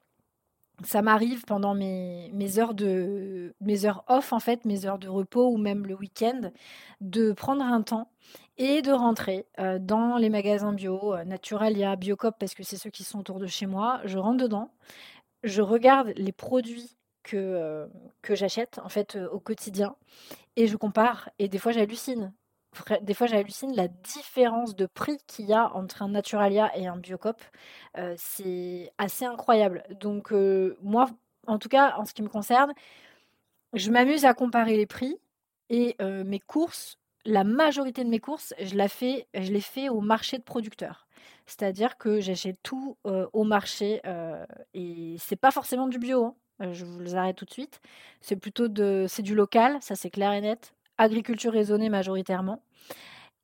ça 0.84 1.02
m'arrive 1.02 1.44
pendant 1.44 1.74
mes, 1.74 2.58
heures 2.58 2.74
de 2.74 3.54
mes 3.60 3.84
heures 3.84 4.04
off 4.08 4.32
en 4.32 4.40
fait, 4.40 4.64
mes 4.64 4.86
heures 4.86 4.98
de 4.98 5.08
repos 5.08 5.48
ou 5.48 5.58
même 5.58 5.86
le 5.86 5.94
week-end, 5.94 6.52
de 7.00 7.32
prendre 7.32 7.62
un 7.62 7.82
temps 7.82 8.10
et 8.58 8.82
de 8.82 8.92
rentrer 8.92 9.46
dans 9.80 10.16
les 10.16 10.30
magasins 10.30 10.72
bio, 10.72 11.16
Naturalia, 11.24 11.96
Biocop 11.96 12.36
parce 12.38 12.54
que 12.54 12.62
c'est 12.62 12.76
ceux 12.76 12.90
qui 12.90 13.04
sont 13.04 13.20
autour 13.20 13.38
de 13.38 13.46
chez 13.46 13.66
moi. 13.66 14.00
Je 14.04 14.18
rentre 14.18 14.42
dedans, 14.42 14.70
je 15.44 15.62
regarde 15.62 16.12
les 16.16 16.32
produits 16.32 16.96
que, 17.22 17.88
que 18.22 18.34
j'achète 18.34 18.78
en 18.84 18.88
fait 18.88 19.18
au 19.30 19.40
quotidien 19.40 19.96
et 20.56 20.66
je 20.66 20.76
compare 20.76 21.30
et 21.38 21.48
des 21.48 21.58
fois 21.58 21.72
j'hallucine. 21.72 22.32
Des 23.02 23.14
fois 23.14 23.26
j'hallucine 23.26 23.74
la 23.76 23.88
différence 23.88 24.74
de 24.74 24.86
prix 24.86 25.18
qu'il 25.26 25.46
y 25.46 25.52
a 25.52 25.74
entre 25.74 26.02
un 26.02 26.08
Naturalia 26.08 26.76
et 26.76 26.86
un 26.86 26.96
Biocop. 26.96 27.40
c'est 28.16 28.92
assez 28.98 29.26
incroyable. 29.26 29.84
Donc 30.00 30.32
moi, 30.82 31.10
en 31.46 31.58
tout 31.58 31.68
cas 31.68 31.94
en 31.98 32.04
ce 32.06 32.14
qui 32.14 32.22
me 32.22 32.28
concerne, 32.28 32.72
je 33.74 33.90
m'amuse 33.90 34.24
à 34.24 34.34
comparer 34.34 34.76
les 34.76 34.86
prix 34.86 35.18
et 35.68 35.96
mes 36.00 36.40
courses, 36.40 36.98
la 37.24 37.44
majorité 37.44 38.04
de 38.04 38.08
mes 38.08 38.20
courses, 38.20 38.54
je, 38.58 38.74
la 38.74 38.88
fais, 38.88 39.26
je 39.34 39.52
les 39.52 39.60
fais 39.60 39.88
au 39.88 40.00
marché 40.00 40.38
de 40.38 40.42
producteurs. 40.42 41.06
C'est-à-dire 41.46 41.98
que 41.98 42.20
j'achète 42.20 42.58
tout 42.62 42.96
au 43.04 43.44
marché 43.44 44.00
et 44.74 45.16
c'est 45.18 45.36
pas 45.36 45.50
forcément 45.50 45.88
du 45.88 45.98
bio. 45.98 46.24
Hein. 46.24 46.34
Euh, 46.62 46.72
je 46.72 46.84
vous 46.84 47.00
les 47.00 47.14
arrête 47.14 47.36
tout 47.36 47.44
de 47.44 47.50
suite. 47.50 47.80
C'est 48.20 48.36
plutôt 48.36 48.68
de, 48.68 49.06
c'est 49.08 49.22
du 49.22 49.34
local, 49.34 49.78
ça 49.80 49.94
c'est 49.94 50.10
clair 50.10 50.32
et 50.32 50.40
net. 50.40 50.74
Agriculture 50.98 51.52
raisonnée 51.52 51.88
majoritairement. 51.88 52.62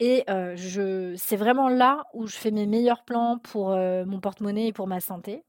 Et 0.01 0.25
euh, 0.31 0.55
je, 0.57 1.15
c'est 1.17 1.37
vraiment 1.37 1.69
là 1.69 2.05
où 2.15 2.27
je 2.27 2.37
fais 2.37 2.53
mes 2.53 2.67
meilleurs 2.67 3.03
plans 3.03 3.39
pour 3.39 3.73
euh, 3.73 4.05
mon 4.05 4.21
porte-monnaie 4.21 4.69
et 4.69 4.73
pour 4.73 4.87
ma 4.87 5.01
santé. 5.01 5.43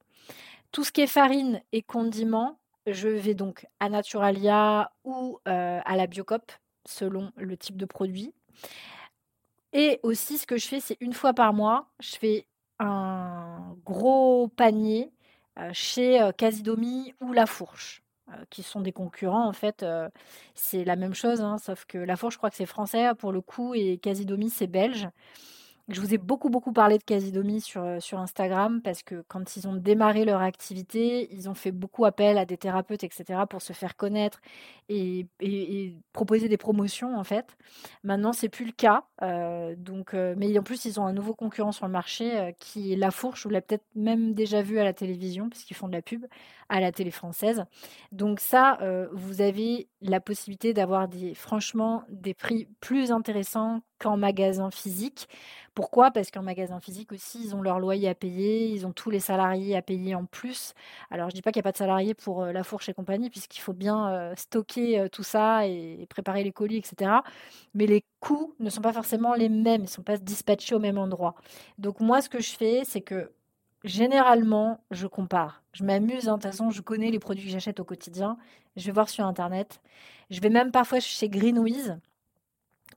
Tout 0.71 0.83
ce 0.83 0.91
qui 0.91 1.01
est 1.01 1.07
farine 1.07 1.61
et 1.71 1.81
condiments, 1.81 2.57
je 2.87 3.07
vais 3.07 3.35
donc 3.35 3.67
à 3.79 3.89
Naturalia 3.89 4.91
ou 5.03 5.39
à 5.45 5.95
la 5.95 6.07
Biocop, 6.07 6.51
selon 6.85 7.31
le 7.37 7.57
type 7.57 7.77
de 7.77 7.85
produit. 7.85 8.33
Et 9.73 9.99
aussi, 10.03 10.37
ce 10.37 10.47
que 10.47 10.57
je 10.57 10.67
fais, 10.67 10.79
c'est 10.79 10.97
une 10.99 11.13
fois 11.13 11.33
par 11.33 11.53
mois, 11.53 11.89
je 11.99 12.15
fais 12.15 12.47
un 12.79 13.75
gros 13.83 14.47
panier 14.47 15.11
chez 15.73 16.21
euh, 16.21 16.31
Casidomi 16.31 17.13
ou 17.21 17.33
La 17.33 17.45
Fourche 17.45 18.03
euh, 18.29 18.33
qui 18.49 18.63
sont 18.63 18.81
des 18.81 18.91
concurrents. 18.91 19.47
En 19.47 19.53
fait, 19.53 19.85
c'est 20.55 20.83
la 20.85 20.95
même 20.95 21.13
chose, 21.13 21.41
hein, 21.41 21.57
sauf 21.57 21.85
que 21.85 21.97
La 21.97 22.15
Fourche, 22.15 22.33
je 22.35 22.37
crois 22.39 22.49
que 22.49 22.55
c'est 22.55 22.65
français 22.65 23.09
pour 23.17 23.31
le 23.31 23.41
coup, 23.41 23.73
et 23.75 23.97
Casidomi, 23.97 24.49
c'est 24.49 24.67
belge. 24.67 25.07
Je 25.91 26.01
vous 26.01 26.13
ai 26.13 26.19
beaucoup, 26.19 26.49
beaucoup 26.49 26.71
parlé 26.71 26.99
de 26.99 27.03
Casidomi 27.03 27.61
sur, 27.61 27.81
euh, 27.81 27.99
sur 27.99 28.19
Instagram 28.19 28.79
parce 28.83 29.01
que 29.01 29.23
quand 29.27 29.55
ils 29.55 29.67
ont 29.67 29.73
démarré 29.73 30.23
leur 30.23 30.39
activité, 30.39 31.27
ils 31.33 31.49
ont 31.49 31.55
fait 31.55 31.71
beaucoup 31.71 32.05
appel 32.05 32.37
à 32.37 32.45
des 32.45 32.57
thérapeutes, 32.57 33.03
etc., 33.03 33.41
pour 33.49 33.63
se 33.63 33.73
faire 33.73 33.95
connaître 33.97 34.39
et, 34.87 35.25
proposer 36.13 36.47
des 36.47 36.57
promotions, 36.57 37.17
en 37.17 37.23
fait. 37.23 37.57
Maintenant, 38.03 38.33
c'est 38.33 38.49
plus 38.49 38.65
le 38.65 38.71
cas. 38.71 39.05
Euh, 39.23 39.75
donc, 39.75 40.13
euh, 40.13 40.35
mais 40.37 40.55
en 40.59 40.63
plus, 40.63 40.85
ils 40.85 40.99
ont 40.99 41.07
un 41.07 41.13
nouveau 41.13 41.33
concurrent 41.33 41.71
sur 41.71 41.87
le 41.87 41.91
marché 41.91 42.53
qui 42.59 42.93
est 42.93 42.95
La 42.95 43.09
Fourche, 43.09 43.45
vous 43.45 43.49
l'avez 43.49 43.65
peut-être 43.65 43.85
même 43.95 44.35
déjà 44.35 44.61
vu 44.61 44.77
à 44.77 44.83
la 44.83 44.93
télévision, 44.93 45.49
puisqu'ils 45.49 45.73
font 45.73 45.87
de 45.87 45.93
la 45.93 46.03
pub 46.03 46.25
à 46.69 46.79
la 46.79 46.91
télé 46.91 47.09
française. 47.09 47.65
Donc 48.11 48.41
ça, 48.41 48.77
vous 49.11 49.41
avez 49.41 49.87
la 50.01 50.19
possibilité 50.19 50.73
d'avoir 50.73 51.07
des, 51.07 51.33
franchement 51.33 52.03
des 52.09 52.35
prix 52.35 52.67
plus 52.79 53.11
intéressants 53.11 53.81
qu'en 53.99 54.17
magasin 54.17 54.71
physique. 54.71 55.27
Pourquoi? 55.75 56.11
Parce 56.11 56.31
qu'en 56.31 56.41
magasin 56.41 56.79
physique 56.79 57.11
aussi, 57.11 57.39
ils 57.43 57.55
ont 57.55 57.61
leur 57.61 57.79
loyer 57.79 58.09
à 58.09 58.15
payer, 58.15 58.67
ils 58.67 58.85
ont 58.85 58.91
tous 58.91 59.09
les 59.09 59.19
salariés 59.19 59.77
à 59.77 59.81
payer 59.81 60.15
en 60.15 60.25
plus. 60.25 60.73
Alors 61.11 61.29
je 61.29 61.35
dis 61.35 61.41
pas 61.41 61.51
qu'il 61.51 61.59
n'y 61.59 61.63
a 61.63 61.69
pas 61.69 61.71
de 61.71 61.77
salariés 61.77 62.13
pour 62.13 62.43
euh, 62.43 62.51
la 62.51 62.63
fourche 62.63 62.89
et 62.89 62.93
compagnie, 62.93 63.29
puisqu'il 63.29 63.61
faut 63.61 63.73
bien 63.73 64.09
euh, 64.09 64.33
stocker 64.35 64.99
euh, 64.99 65.07
tout 65.07 65.23
ça 65.23 65.67
et, 65.67 66.05
préparer 66.09 66.43
les 66.43 66.51
colis, 66.51 66.77
etc. 66.77 67.11
Mais 67.73 67.85
les 67.85 68.03
coûts 68.19 68.55
ne 68.59 68.69
sont 68.69 68.81
pas 68.81 68.93
forcément 68.93 69.35
les 69.35 69.49
mêmes, 69.49 69.81
ils 69.81 69.83
ne 69.83 69.87
sont 69.87 70.03
pas 70.03 70.17
dispatchés 70.17 70.75
au 70.75 70.79
même 70.79 70.97
endroit. 70.97 71.35
Donc 71.77 71.99
moi, 71.99 72.21
ce 72.21 72.29
que 72.29 72.41
je 72.41 72.51
fais, 72.51 72.81
c'est 72.85 73.01
que 73.01 73.31
généralement, 73.83 74.81
je 74.91 75.07
compare. 75.07 75.63
Je 75.73 75.83
m'amuse, 75.83 76.27
hein, 76.27 76.37
de 76.37 76.41
toute 76.41 76.51
façon, 76.51 76.71
je 76.71 76.81
connais 76.81 77.11
les 77.11 77.19
produits 77.19 77.45
que 77.45 77.51
j'achète 77.51 77.79
au 77.79 77.85
quotidien. 77.85 78.37
Je 78.75 78.85
vais 78.85 78.91
voir 78.91 79.09
sur 79.09 79.25
Internet. 79.25 79.81
Je 80.29 80.41
vais 80.41 80.49
même 80.49 80.71
parfois 80.71 80.99
chez 80.99 81.29
Greenwiz. 81.29 81.97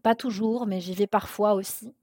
Pas 0.02 0.14
toujours, 0.14 0.66
mais 0.66 0.80
j'y 0.80 0.94
vais 0.94 1.06
parfois 1.06 1.54
aussi. 1.54 1.94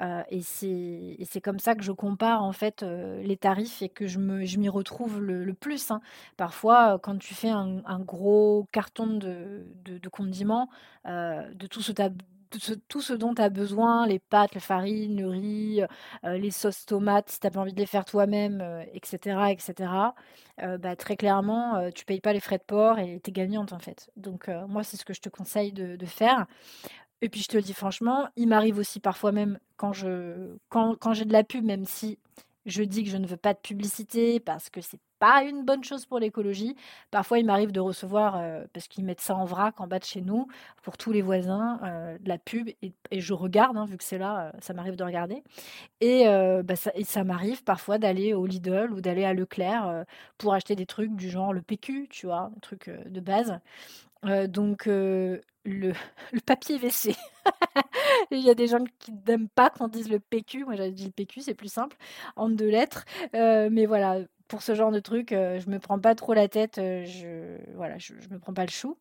Euh, 0.00 0.22
et 0.30 0.42
c'est 0.42 1.40
comme 1.40 1.58
ça 1.58 1.74
que 1.74 1.82
je 1.82 1.92
compare 1.92 2.42
en 2.42 2.52
fait 2.52 2.82
les 2.82 3.36
tarifs 3.36 3.82
et 3.82 3.88
que 3.88 4.06
je 4.06 4.18
m'y 4.18 4.68
retrouve 4.68 5.20
le, 5.20 5.54
plus. 5.54 5.90
Hein. 5.90 6.00
Parfois, 6.36 6.98
quand 7.02 7.18
tu 7.18 7.34
fais 7.34 7.50
un, 7.50 8.00
gros 8.00 8.68
carton 8.72 9.06
de, 9.06 9.66
de, 9.84 10.08
condiments, 10.08 10.68
de 11.04 11.66
tout 11.66 11.82
ce, 11.82 11.92
tout 12.88 13.00
ce 13.00 13.12
dont 13.12 13.34
tu 13.34 13.42
as 13.42 13.48
besoin, 13.48 14.06
les 14.06 14.18
pâtes, 14.18 14.54
la 14.54 14.60
farine, 14.60 15.20
le 15.20 15.28
riz, 15.28 15.80
les 16.22 16.50
sauces 16.50 16.86
tomates, 16.86 17.30
si 17.30 17.40
tu 17.40 17.46
n'as 17.46 17.50
pas 17.50 17.60
envie 17.60 17.72
de 17.72 17.80
les 17.80 17.86
faire 17.86 18.04
toi-même, 18.04 18.62
etc., 18.92 19.46
etc., 19.50 19.90
bah, 20.78 20.96
très 20.96 21.16
clairement, 21.16 21.90
tu 21.90 22.04
payes 22.04 22.20
pas 22.20 22.32
les 22.32 22.40
frais 22.40 22.58
de 22.58 22.64
port 22.64 22.98
et 22.98 23.20
tu 23.22 23.30
es 23.30 23.32
gagnante 23.32 23.72
en 23.72 23.78
fait. 23.78 24.10
Donc 24.16 24.48
moi, 24.68 24.82
c'est 24.82 24.96
ce 24.96 25.04
que 25.04 25.14
je 25.14 25.20
te 25.20 25.28
conseille 25.28 25.72
de, 25.72 25.96
de 25.96 26.06
faire. 26.06 26.46
Et 27.22 27.28
puis 27.28 27.40
je 27.40 27.48
te 27.48 27.56
le 27.56 27.62
dis 27.62 27.74
franchement, 27.74 28.28
il 28.36 28.48
m'arrive 28.48 28.78
aussi 28.78 29.00
parfois 29.00 29.32
même 29.32 29.58
quand 29.76 29.92
je 29.92 30.56
quand, 30.68 31.12
j'ai 31.12 31.24
de 31.24 31.32
la 31.32 31.44
pub, 31.44 31.64
même 31.64 31.84
si 31.84 32.18
je 32.66 32.82
dis 32.82 33.04
que 33.04 33.10
je 33.10 33.16
ne 33.16 33.26
veux 33.26 33.36
pas 33.36 33.54
de 33.54 33.58
publicité 33.58 34.40
parce 34.40 34.70
que 34.70 34.80
c'est 34.80 35.00
pas 35.18 35.44
une 35.44 35.64
bonne 35.64 35.84
chose 35.84 36.04
pour 36.06 36.18
l'écologie. 36.18 36.76
Parfois, 37.10 37.38
il 37.38 37.46
m'arrive 37.46 37.72
de 37.72 37.80
recevoir, 37.80 38.36
euh, 38.36 38.64
parce 38.72 38.88
qu'ils 38.88 39.04
mettent 39.04 39.20
ça 39.20 39.34
en 39.34 39.44
vrac 39.44 39.80
en 39.80 39.86
bas 39.86 39.98
de 39.98 40.04
chez 40.04 40.20
nous, 40.20 40.46
pour 40.82 40.98
tous 40.98 41.12
les 41.12 41.22
voisins, 41.22 41.80
euh, 41.84 42.18
de 42.18 42.28
la 42.28 42.38
pub. 42.38 42.68
Et, 42.82 42.92
je 43.12 43.32
regarde, 43.32 43.76
hein, 43.76 43.86
vu 43.86 43.96
que 43.96 44.04
c'est 44.04 44.18
là, 44.18 44.48
euh, 44.48 44.58
ça 44.60 44.74
m'arrive 44.74 44.96
de 44.96 45.04
regarder. 45.04 45.42
Et, 46.00 46.26
bah, 46.64 46.76
ça, 46.76 46.90
et 46.94 47.04
ça 47.04 47.24
m'arrive 47.24 47.64
parfois 47.64 47.98
d'aller 47.98 48.34
au 48.34 48.46
Lidl 48.46 48.92
ou 48.92 49.00
d'aller 49.00 49.24
à 49.24 49.32
Leclerc 49.32 50.04
pour 50.38 50.54
acheter 50.54 50.76
des 50.76 50.86
trucs 50.86 51.14
du 51.16 51.30
genre 51.30 51.52
le 51.52 51.62
PQ, 51.62 52.08
tu 52.10 52.26
vois, 52.26 52.50
un 52.54 52.60
truc 52.60 52.90
de 52.90 53.20
base. 53.20 53.58
Donc, 54.48 54.86
le, 55.66 55.92
papier 56.44 56.78
WC. 56.78 57.14
Il 58.30 58.40
y 58.40 58.50
a 58.50 58.54
des 58.54 58.66
gens 58.66 58.84
qui 58.98 59.12
n'aiment 59.26 59.48
pas 59.48 59.70
qu'on 59.70 59.88
dise 59.88 60.08
le 60.08 60.20
PQ. 60.20 60.64
Moi, 60.64 60.76
j'avais 60.76 60.92
dit 60.92 61.06
le 61.06 61.12
PQ, 61.12 61.42
c'est 61.42 61.54
plus 61.54 61.72
simple, 61.72 61.96
en 62.36 62.48
deux 62.48 62.68
lettres. 62.68 63.04
Euh, 63.34 63.68
mais 63.70 63.86
voilà, 63.86 64.20
pour 64.48 64.62
ce 64.62 64.74
genre 64.74 64.90
de 64.92 65.00
truc, 65.00 65.32
euh, 65.32 65.60
je 65.60 65.68
me 65.70 65.78
prends 65.78 65.98
pas 65.98 66.14
trop 66.14 66.34
la 66.34 66.48
tête. 66.48 66.78
Euh, 66.78 67.04
je 67.04 67.58
voilà, 67.74 67.98
je, 67.98 68.12
me 68.30 68.38
prends 68.38 68.54
pas 68.54 68.64
le 68.64 68.70
chou. 68.70 68.96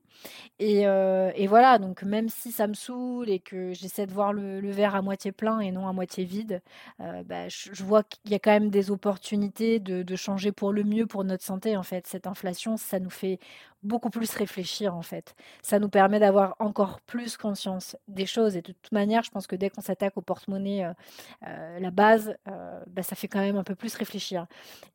Et, 0.59 0.83
et, 0.83 1.47
voilà, 1.47 1.77
donc 1.77 2.03
même 2.03 2.29
si 2.29 2.53
ça 2.53 2.67
me 2.67 2.73
saoule 2.73 3.29
et 3.29 3.39
que 3.39 3.73
j'essaie 3.73 4.07
de 4.07 4.13
voir 4.13 4.31
le, 4.31 4.71
verre 4.71 4.95
à 4.95 5.01
moitié 5.01 5.33
plein 5.33 5.59
et 5.59 5.71
non 5.71 5.89
à 5.89 5.93
moitié 5.93 6.23
vide, 6.23 6.61
bah, 6.99 7.49
je, 7.49 7.83
vois 7.83 8.01
qu'il 8.03 8.31
y 8.31 8.33
a 8.33 8.39
quand 8.39 8.51
même 8.51 8.69
des 8.69 8.91
opportunités 8.91 9.79
de, 9.81 10.15
changer 10.15 10.53
pour 10.53 10.71
le 10.71 10.85
mieux 10.85 11.05
pour 11.05 11.25
notre 11.25 11.43
santé. 11.43 11.75
En 11.75 11.83
fait, 11.83 12.07
cette 12.07 12.27
inflation, 12.27 12.77
ça 12.77 13.01
nous 13.01 13.09
fait 13.09 13.39
beaucoup 13.85 14.09
plus 14.09 14.33
réfléchir 14.35 14.95
en 14.95 15.01
fait. 15.01 15.35
Ça 15.61 15.79
nous 15.79 15.89
permet 15.89 16.19
d'avoir 16.19 16.55
encore 16.59 16.99
plus 17.01 17.37
conscience 17.37 17.95
des 18.07 18.25
choses 18.25 18.57
et 18.57 18.61
de 18.61 18.73
toute 18.73 18.91
manière, 18.91 19.23
je 19.23 19.29
pense 19.29 19.47
que 19.47 19.55
dès 19.55 19.69
qu'on 19.69 19.81
s'attaque 19.81 20.17
au 20.17 20.21
porte-monnaie, 20.21 20.85
euh, 20.85 20.93
euh, 21.47 21.79
la 21.79 21.91
base, 21.91 22.35
euh, 22.47 22.79
bah, 22.87 23.03
ça 23.03 23.15
fait 23.15 23.27
quand 23.27 23.39
même 23.39 23.57
un 23.57 23.63
peu 23.63 23.75
plus 23.75 23.95
réfléchir. 23.95 24.47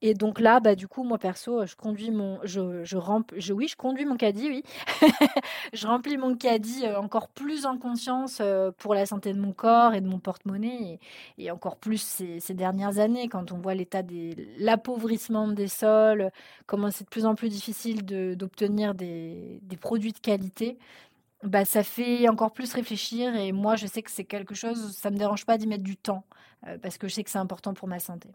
Et 0.02 0.14
donc 0.14 0.39
là, 0.40 0.60
bah, 0.60 0.74
du 0.74 0.88
coup, 0.88 1.04
moi 1.04 1.18
perso, 1.18 1.66
je 1.66 1.76
conduis 1.76 2.10
mon, 2.10 2.38
je, 2.44 2.84
je, 2.84 2.96
je 3.36 3.52
oui, 3.52 3.68
je 3.68 3.76
conduis 3.76 4.04
mon 4.04 4.16
caddie, 4.16 4.48
oui, 4.48 4.62
je 5.72 5.86
remplis 5.86 6.16
mon 6.16 6.36
caddie 6.36 6.86
encore 6.88 7.28
plus 7.28 7.66
en 7.66 7.78
conscience 7.78 8.42
pour 8.78 8.94
la 8.94 9.06
santé 9.06 9.32
de 9.32 9.40
mon 9.40 9.52
corps 9.52 9.94
et 9.94 10.00
de 10.00 10.08
mon 10.08 10.18
porte-monnaie 10.18 10.98
et, 11.38 11.50
encore 11.50 11.76
plus 11.76 12.00
ces, 12.00 12.54
dernières 12.54 12.98
années 12.98 13.28
quand 13.28 13.52
on 13.52 13.58
voit 13.58 13.74
l'état 13.74 14.02
des 14.02 14.30
l'appauvrissement 14.58 15.48
des 15.48 15.68
sols, 15.68 16.30
comment 16.66 16.90
c'est 16.90 17.04
de 17.04 17.10
plus 17.10 17.26
en 17.26 17.34
plus 17.34 17.48
difficile 17.48 18.04
d'obtenir 18.36 18.94
des, 18.94 19.60
produits 19.80 20.12
de 20.12 20.18
qualité, 20.18 20.78
bah, 21.42 21.64
ça 21.64 21.82
fait 21.82 22.28
encore 22.28 22.52
plus 22.52 22.72
réfléchir. 22.74 23.34
Et 23.36 23.52
moi, 23.52 23.76
je 23.76 23.86
sais 23.86 24.02
que 24.02 24.10
c'est 24.10 24.24
quelque 24.24 24.54
chose, 24.54 24.96
ça 24.96 25.10
me 25.10 25.16
dérange 25.16 25.46
pas 25.46 25.58
d'y 25.58 25.66
mettre 25.66 25.84
du 25.84 25.96
temps, 25.96 26.24
euh, 26.66 26.78
parce 26.78 26.98
que 26.98 27.08
je 27.08 27.14
sais 27.14 27.24
que 27.24 27.30
c'est 27.30 27.38
important 27.38 27.74
pour 27.74 27.88
ma 27.88 27.98
santé. 28.00 28.28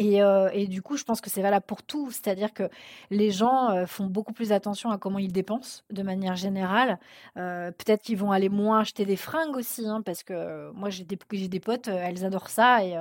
Euh, 0.00 0.50
et, 0.52 0.66
du 0.66 0.82
coup, 0.82 0.96
je 0.96 1.04
pense 1.04 1.20
que 1.20 1.30
c'est 1.30 1.42
valable 1.42 1.64
pour 1.66 1.82
tout. 1.82 2.10
C'est-à-dire 2.10 2.52
que 2.52 2.64
les 3.10 3.30
gens 3.30 3.70
euh, 3.70 3.86
font 3.86 4.06
beaucoup 4.06 4.32
plus 4.32 4.52
attention 4.52 4.90
à 4.90 4.98
comment 4.98 5.18
ils 5.18 5.32
dépensent 5.32 5.82
de 5.90 6.02
manière 6.02 6.36
générale. 6.36 6.98
Euh, 7.36 7.70
peut-être 7.70 8.02
qu'ils 8.02 8.18
vont 8.18 8.32
aller 8.32 8.48
moins 8.48 8.80
acheter 8.80 9.04
des 9.04 9.16
fringues 9.16 9.56
aussi, 9.56 9.86
hein, 9.86 10.02
parce 10.04 10.22
que 10.22 10.70
moi, 10.72 10.90
j'ai 10.90 11.04
des, 11.04 11.48
des 11.48 11.60
potes, 11.60 11.88
elles 11.88 12.24
adorent 12.24 12.50
ça 12.50 12.84
et 12.84 12.98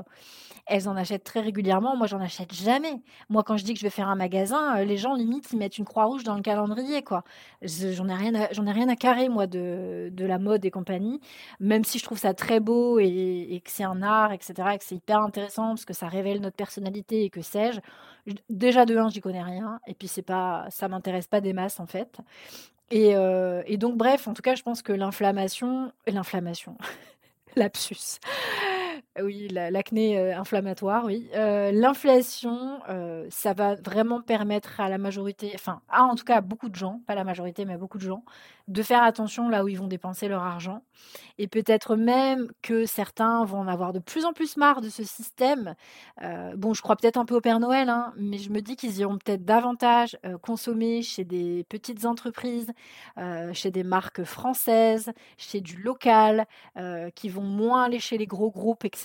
elles 0.68 0.88
en 0.88 0.96
achètent 0.96 1.24
très 1.24 1.42
régulièrement. 1.42 1.96
Moi, 1.96 2.08
j'en 2.08 2.22
achète 2.22 2.54
jamais. 2.54 3.02
Moi, 3.30 3.44
quand 3.44 3.58
je 3.58 3.66
dis 3.66 3.74
que 3.74 3.80
je 3.80 3.86
vais 3.86 3.90
faire 3.90 4.08
un 4.08 4.16
magasin, 4.16 4.84
les 4.84 4.98
gens, 4.98 5.14
limite, 5.14 5.52
ils 5.52 5.58
mettent 5.58 5.78
une 5.78 5.86
croix 5.86 6.06
rouge 6.06 6.24
dans 6.24 6.36
le 6.36 6.42
calendrier. 6.42 7.04
quoi. 7.04 7.24
J'en 7.62 8.08
ai, 8.08 8.14
rien 8.14 8.36
à, 8.36 8.52
ai 8.52 8.72
rien 8.72 8.90
à 8.90 8.96
carrer, 8.96 9.30
moi, 9.30 9.48
de, 9.48 10.10
de, 10.12 10.26
la 10.26 10.40
mode 10.40 10.66
et 10.66 10.72
compagnie. 10.72 11.20
Même 11.60 11.84
si 11.84 12.00
je 12.00 12.04
trouve 12.04 12.18
ça 12.18 12.34
très 12.34 12.60
beau 12.60 13.00
et, 13.00 13.48
et 13.52 13.62
que 13.62 13.70
c'est 13.70 13.84
un 13.84 14.02
art, 14.02 14.32
etc., 14.32 14.54
et 14.74 14.78
que 14.78 14.84
c'est 14.84 14.96
hyper 14.96 15.20
intéressant 15.22 15.70
parce 15.70 15.86
que 15.86 15.94
ça 15.94 16.08
révèle 16.08 16.42
notre 16.42 16.56
personnalité 16.56 16.85
et 17.10 17.30
que 17.30 17.42
sais-je. 17.42 17.80
Déjà 18.50 18.86
de 18.86 18.98
un, 18.98 19.10
j'y 19.10 19.22
connais 19.22 19.44
rien, 19.44 19.80
et 19.88 19.94
puis 19.94 20.08
c'est 20.08 20.22
pas, 20.22 20.66
ça 20.70 20.88
m'intéresse 20.88 21.28
pas 21.28 21.42
des 21.42 21.54
masses 21.54 21.80
en 21.80 21.86
fait. 21.86 22.18
Et, 22.92 23.16
euh, 23.16 23.64
et, 23.66 23.78
donc 23.78 23.98
bref, 23.98 24.28
en 24.28 24.34
tout 24.34 24.42
cas, 24.42 24.56
je 24.56 24.64
pense 24.64 24.82
que 24.82 24.94
l'inflammation, 24.94 25.92
l'inflammation, 26.08 26.78
lapsus, 27.56 28.20
Oui, 29.24 29.48
l'acné 29.48 30.20
euh, 30.20 30.38
inflammatoire, 30.38 31.06
oui. 31.06 31.30
Euh, 31.36 31.72
l'inflation, 31.72 32.82
euh, 32.90 33.26
ça 33.30 33.54
va 33.54 33.76
vraiment 33.76 34.22
permettre 34.22 34.82
à 34.82 34.90
la 34.90 34.98
majorité, 34.98 35.54
enfin, 35.56 35.80
en 35.90 36.16
tout 36.16 36.26
cas 36.26 36.38
à 36.38 36.42
beaucoup 36.42 36.68
de 36.68 36.76
gens, 36.76 37.00
pas 37.08 37.16
la 37.16 37.24
majorité, 37.24 37.64
mais 37.64 37.76
à 37.76 37.78
beaucoup 37.78 37.98
de 37.98 38.04
gens, 38.04 38.26
de 38.68 38.84
faire 38.84 39.04
attention 39.04 39.48
là 39.48 39.64
où 39.64 39.70
ils 39.70 39.78
vont 39.78 39.88
dépenser 39.88 40.28
leur 40.28 40.44
argent. 40.44 40.82
Et 41.38 41.48
peut-être 41.48 41.96
même 41.96 42.50
que 42.62 42.86
certains 42.86 43.46
vont 43.46 43.60
en 43.60 43.68
avoir 43.70 43.94
de 43.94 44.00
plus 44.00 44.26
en 44.26 44.34
plus 44.34 44.58
marre 44.58 44.82
de 44.82 44.90
ce 44.90 45.04
système. 45.04 45.76
bon, 46.56 46.74
je 46.74 46.82
crois 46.82 46.96
peut-être 46.96 47.18
un 47.18 47.26
peu 47.26 47.36
au 47.36 47.42
Père 47.42 47.60
Noël, 47.60 47.90
hein, 47.90 48.14
mais 48.18 48.38
je 48.38 48.50
me 48.50 48.62
dis 48.62 48.76
qu'ils 48.76 48.98
iront 49.00 49.18
peut-être 49.18 49.46
davantage 49.46 50.18
consommer 50.42 51.04
chez 51.04 51.24
des 51.24 51.64
petites 51.70 52.06
entreprises, 52.06 52.72
chez 53.54 53.72
des 53.72 53.84
marques 53.84 54.24
françaises, 54.24 55.12
chez 55.38 55.62
du 55.62 55.78
local, 55.78 56.48
qui 57.14 57.30
vont 57.30 57.44
moins 57.44 57.84
aller 57.84 58.00
chez 58.00 58.18
les 58.18 58.28
gros 58.28 58.50
groupes, 58.50 58.84
etc. 58.86 59.05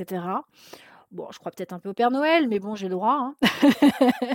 Bon, 1.10 1.26
je 1.32 1.40
crois 1.40 1.50
peut-être 1.50 1.72
un 1.72 1.80
peu 1.80 1.88
au 1.88 1.94
Père 1.94 2.12
Noël, 2.12 2.46
mais 2.48 2.60
bon, 2.60 2.76
j'ai 2.76 2.86
le 2.86 2.94
droit. 2.94 3.18
Hein. 3.20 3.34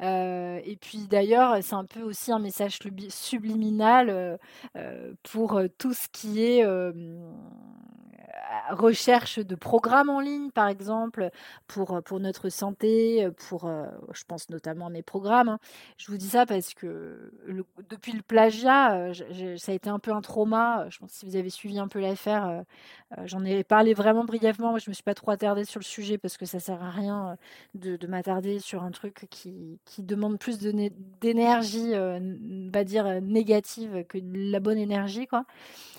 Euh, 0.00 0.58
et 0.64 0.76
puis 0.76 1.06
d'ailleurs, 1.06 1.58
c'est 1.62 1.74
un 1.74 1.84
peu 1.84 2.00
aussi 2.02 2.32
un 2.32 2.38
message 2.38 2.80
subliminal 3.08 4.08
euh, 4.08 4.36
euh, 4.76 5.12
pour 5.22 5.60
tout 5.78 5.92
ce 5.92 6.08
qui 6.10 6.42
est 6.42 6.64
recherche 8.70 9.38
de 9.38 9.54
programmes 9.54 10.08
en 10.10 10.20
ligne, 10.20 10.50
par 10.50 10.68
exemple, 10.68 11.30
pour, 11.66 12.02
pour 12.04 12.20
notre 12.20 12.48
santé, 12.48 13.28
pour, 13.48 13.70
je 14.12 14.24
pense 14.24 14.50
notamment 14.50 14.86
à 14.86 14.90
mes 14.90 15.02
programmes. 15.02 15.48
Hein. 15.48 15.58
Je 15.96 16.10
vous 16.10 16.16
dis 16.18 16.28
ça 16.28 16.46
parce 16.46 16.74
que 16.74 17.32
depuis 17.88 18.12
le 18.12 18.22
plagiat, 18.22 19.12
ça 19.56 19.72
a 19.72 19.74
été 19.74 19.90
un 19.90 19.98
peu 19.98 20.12
un 20.12 20.20
trauma. 20.20 20.86
Je 20.90 20.98
pense 20.98 21.12
que 21.12 21.16
si 21.18 21.26
vous 21.26 21.36
avez 21.36 21.50
suivi 21.50 21.78
un 21.78 21.88
peu 21.88 22.00
l'affaire, 22.00 22.64
j'en 23.24 23.44
ai 23.44 23.64
parlé 23.64 23.94
vraiment 23.94 24.24
brièvement. 24.24 24.78
Je 24.78 24.90
me 24.90 24.94
suis 24.94 25.02
pas 25.02 25.14
trop 25.14 25.30
attardée 25.30 25.64
sur 25.64 25.80
le 25.80 25.84
sujet 25.84 26.18
parce 26.18 26.36
que 26.36 26.46
ça 26.46 26.60
sert 26.60 26.82
à 26.82 26.90
rien 26.90 27.36
de, 27.74 27.96
de 27.96 28.06
m'attarder 28.06 28.58
sur 28.58 28.82
un 28.82 28.90
truc 28.90 29.26
qui, 29.30 29.78
qui 29.84 30.02
demande 30.02 30.38
plus 30.38 30.58
d'énergie, 30.58 31.92
on 31.94 32.70
va 32.72 32.84
dire, 32.84 33.20
négative 33.22 34.04
que 34.08 34.18
de 34.18 34.50
la 34.50 34.60
bonne 34.60 34.78
énergie, 34.78 35.26
quoi. 35.26 35.44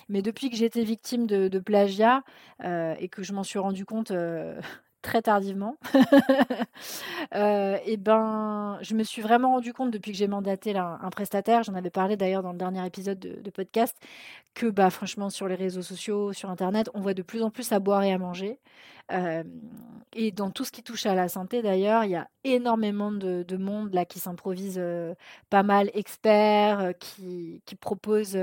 Mais 0.08 0.22
depuis 0.22 0.50
que 0.50 0.56
j'ai 0.56 0.66
été 0.66 0.84
victime 0.84 1.26
de, 1.26 1.58
plagiat 1.58 2.22
euh, 2.62 2.94
et 2.98 3.08
que 3.08 3.22
je 3.22 3.32
m'en 3.32 3.42
suis 3.42 3.58
rendu 3.58 3.84
compte 3.84 4.10
euh, 4.10 4.60
très 5.02 5.22
tardivement, 5.22 5.76
euh, 7.34 7.78
et 7.84 7.96
ben, 7.96 8.78
je 8.82 8.94
me 8.94 9.02
suis 9.02 9.22
vraiment 9.22 9.52
rendu 9.52 9.72
compte 9.72 9.90
depuis 9.90 10.12
que 10.12 10.18
j'ai 10.18 10.28
mandaté 10.28 10.76
un 10.76 11.10
prestataire, 11.10 11.62
j'en 11.62 11.74
avais 11.74 11.90
parlé 11.90 12.16
d'ailleurs 12.16 12.42
dans 12.42 12.52
le 12.52 12.58
dernier 12.58 12.84
épisode 12.86 13.18
de, 13.18 13.50
podcast, 13.50 13.96
que 14.54 14.66
bah, 14.66 14.90
franchement 14.90 15.30
sur 15.30 15.46
les 15.48 15.56
réseaux 15.56 15.82
sociaux, 15.82 16.32
sur 16.32 16.50
Internet, 16.50 16.90
on 16.94 17.00
voit 17.00 17.14
de 17.14 17.22
plus 17.22 17.42
en 17.42 17.50
plus 17.50 17.72
à 17.72 17.80
boire 17.80 18.02
et 18.02 18.12
à 18.12 18.18
manger. 18.18 18.58
Et 20.16 20.30
dans 20.32 20.50
tout 20.50 20.64
ce 20.64 20.72
qui 20.72 20.82
touche 20.82 21.06
à 21.06 21.14
la 21.14 21.28
santé, 21.28 21.60
d'ailleurs, 21.60 22.04
il 22.04 22.12
y 22.12 22.16
a 22.16 22.28
énormément 22.44 23.12
de, 23.12 23.56
monde 23.56 23.92
là 23.92 24.04
qui 24.04 24.18
s'improvise 24.18 24.80
pas 25.50 25.62
mal 25.62 25.90
experts, 25.94 26.92
qui, 26.98 27.62
qui 27.66 27.74
propose. 27.74 28.38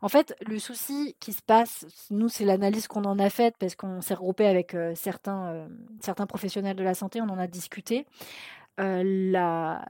En 0.00 0.08
fait, 0.08 0.34
le 0.46 0.58
souci 0.58 1.16
qui 1.20 1.32
se 1.32 1.42
passe, 1.42 1.86
nous, 2.10 2.28
c'est 2.28 2.44
l'analyse 2.44 2.88
qu'on 2.88 3.04
en 3.04 3.18
a 3.18 3.30
faite 3.30 3.54
parce 3.58 3.74
qu'on 3.74 4.00
s'est 4.00 4.14
regroupé 4.14 4.46
avec 4.46 4.76
certains 4.94 5.66
professionnels 6.28 6.76
de 6.76 6.84
la 6.84 6.94
santé, 6.94 7.20
on 7.20 7.28
en 7.28 7.38
a 7.38 7.46
discuté. 7.46 8.06
La, 8.78 9.84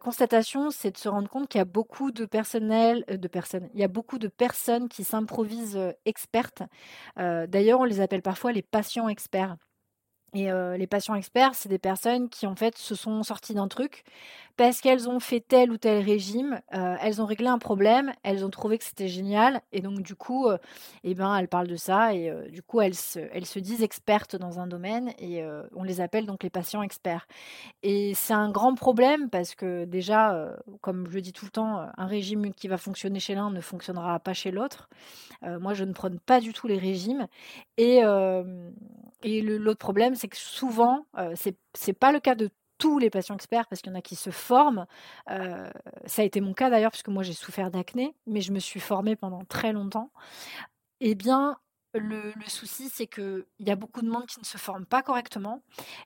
constatation, 0.00 0.70
c'est 0.70 0.92
de 0.92 0.96
se 0.98 1.08
rendre 1.08 1.28
compte 1.28 1.48
qu'il 1.48 1.58
y 1.58 1.62
a 1.62 1.64
beaucoup 1.64 2.10
de 2.10 2.24
personnel, 2.24 3.04
de 3.08 3.28
personnes, 3.28 3.68
il 3.74 3.80
y 3.80 3.84
a 3.84 3.88
beaucoup 3.88 4.18
de 4.18 4.28
personnes 4.28 4.88
qui 4.88 5.04
s'improvisent 5.04 5.94
expertes. 6.04 6.62
D'ailleurs, 7.16 7.80
on 7.80 7.84
les 7.84 8.00
appelle 8.00 8.22
parfois 8.22 8.52
les 8.52 8.62
patients 8.62 9.08
experts. 9.08 9.56
Et 10.36 10.50
les 10.76 10.86
patients 10.86 11.14
experts, 11.14 11.54
c'est 11.54 11.70
des 11.70 11.78
personnes 11.78 12.28
qui 12.28 12.46
en 12.46 12.54
fait 12.54 12.76
se 12.76 12.94
sont 12.94 13.22
sorties 13.22 13.54
d'un 13.54 13.68
truc 13.68 14.04
parce 14.58 14.80
qu'elles 14.80 15.08
ont 15.08 15.20
fait 15.20 15.40
tel 15.40 15.70
ou 15.70 15.78
tel 15.78 16.02
régime, 16.02 16.60
elles 16.70 17.22
ont 17.22 17.26
réglé 17.26 17.46
un 17.46 17.58
problème, 17.58 18.12
elles 18.22 18.44
ont 18.44 18.50
trouvé 18.50 18.76
que 18.76 18.84
c'était 18.84 19.08
génial 19.08 19.60
et 19.72 19.80
donc 19.80 20.00
du 20.00 20.14
coup, 20.14 20.48
eh 21.04 21.14
ben 21.14 21.34
elles 21.36 21.48
parlent 21.48 21.68
de 21.68 21.76
ça 21.76 22.14
et 22.14 22.30
du 22.50 22.62
coup 22.62 22.80
elles 22.82 22.94
se, 22.94 23.18
elles 23.32 23.46
se 23.46 23.58
disent 23.58 23.82
expertes 23.82 24.36
dans 24.36 24.58
un 24.58 24.66
domaine 24.66 25.12
et 25.18 25.42
on 25.74 25.82
les 25.82 26.00
appelle 26.02 26.26
donc 26.26 26.42
les 26.42 26.50
patients 26.50 26.82
experts. 26.82 27.26
Et 27.82 28.12
c'est 28.14 28.34
un 28.34 28.50
grand 28.50 28.74
problème 28.74 29.30
parce 29.30 29.54
que 29.54 29.84
déjà, 29.86 30.54
comme 30.82 31.06
je 31.08 31.14
le 31.14 31.22
dis 31.22 31.32
tout 31.32 31.46
le 31.46 31.50
temps, 31.50 31.86
un 31.96 32.06
régime 32.06 32.52
qui 32.52 32.68
va 32.68 32.76
fonctionner 32.76 33.20
chez 33.20 33.34
l'un 33.34 33.50
ne 33.50 33.60
fonctionnera 33.60 34.18
pas 34.20 34.34
chez 34.34 34.50
l'autre. 34.50 34.88
moi, 35.42 35.72
je 35.72 35.84
ne 35.84 35.92
prône 35.92 36.18
pas 36.18 36.40
du 36.40 36.52
tout 36.52 36.66
les 36.66 36.78
régimes 36.78 37.26
et 37.78 38.02
et 39.26 39.42
l'autre 39.42 39.80
problème, 39.80 40.14
c'est 40.14 40.28
que 40.28 40.36
souvent, 40.36 41.04
euh, 41.18 41.32
c'est 41.34 41.56
c'est 41.74 41.92
pas 41.92 42.12
le 42.12 42.20
cas 42.20 42.36
de 42.36 42.48
tous 42.78 43.00
les 43.00 43.10
patients 43.10 43.34
experts 43.34 43.66
parce 43.66 43.82
qu'il 43.82 43.90
y 43.90 43.94
en 43.96 43.98
a 43.98 44.00
qui 44.00 44.14
se 44.14 44.30
forment. 44.30 44.86
Euh, 45.30 45.68
ça 46.04 46.22
a 46.22 46.24
été 46.24 46.40
mon 46.40 46.54
cas 46.54 46.70
d'ailleurs 46.70 46.92
puisque 46.92 47.08
moi 47.08 47.24
j'ai 47.24 47.32
souffert 47.32 47.72
d'acné, 47.72 48.14
mais 48.28 48.40
je 48.40 48.52
me 48.52 48.60
suis 48.60 48.78
formée 48.78 49.16
pendant 49.16 49.44
très 49.44 49.72
longtemps. 49.72 50.12
Eh 51.00 51.16
bien, 51.16 51.56
le, 51.92 52.32
souci, 52.46 52.88
c'est 52.88 53.08
qu'il 53.08 53.44
y 53.58 53.70
a 53.72 53.74
beaucoup 53.74 54.02
de 54.02 54.08
monde 54.08 54.26
qui 54.26 54.38
ne 54.38 54.44
se 54.44 54.58
forme 54.58 54.86
pas 54.86 55.02
correctement 55.02 55.60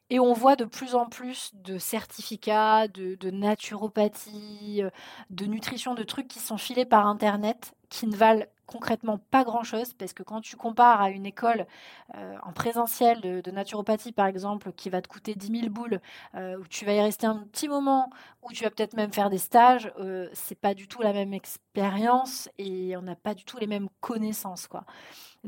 et 0.08 0.18
on 0.18 0.32
voit 0.32 0.56
de 0.56 0.64
plus 0.64 0.94
en 0.94 1.06
plus 1.06 1.50
de 1.52 1.76
certificats, 1.76 2.88
de, 2.88 3.16
de 3.16 3.30
naturopathie, 3.30 4.82
euh, 4.82 4.88
de 5.28 5.44
nutrition, 5.44 5.92
de 5.92 6.04
trucs 6.04 6.28
qui 6.28 6.38
sont 6.38 6.56
filés 6.56 6.86
par 6.86 7.06
Internet 7.06 7.74
qui 7.90 8.06
ne 8.06 8.16
valent 8.16 8.46
concrètement 8.70 9.18
pas 9.18 9.42
grand-chose, 9.42 9.94
parce 9.94 10.12
que 10.12 10.22
quand 10.22 10.40
tu 10.40 10.56
compares 10.56 11.00
à 11.00 11.10
une 11.10 11.26
école 11.26 11.66
euh, 12.14 12.36
en 12.44 12.52
présentiel 12.52 13.20
de, 13.20 13.50
naturopathie, 13.50 14.12
par 14.12 14.26
exemple, 14.26 14.72
qui 14.72 14.90
va 14.90 15.02
te 15.02 15.08
coûter 15.08 15.34
10 15.34 15.60
000 15.60 15.70
boules, 15.70 16.00
euh, 16.36 16.56
où 16.56 16.66
tu 16.68 16.84
vas 16.84 16.92
y 16.92 17.00
rester 17.00 17.26
un 17.26 17.38
petit 17.38 17.66
moment, 17.66 18.10
où 18.42 18.52
tu 18.52 18.62
vas 18.62 18.70
peut-être 18.70 18.94
même 18.94 19.12
faire 19.12 19.28
des 19.28 19.38
stages, 19.38 19.92
euh, 19.98 20.28
c'est 20.34 20.58
pas 20.58 20.74
du 20.74 20.86
tout 20.86 21.02
la 21.02 21.12
même 21.12 21.34
expérience 21.34 22.48
et 22.58 22.96
on 22.96 23.02
n'a 23.02 23.16
pas 23.16 23.34
du 23.34 23.44
tout 23.44 23.58
les 23.58 23.66
mêmes 23.66 23.88
connaissances, 24.00 24.68
quoi. 24.68 24.84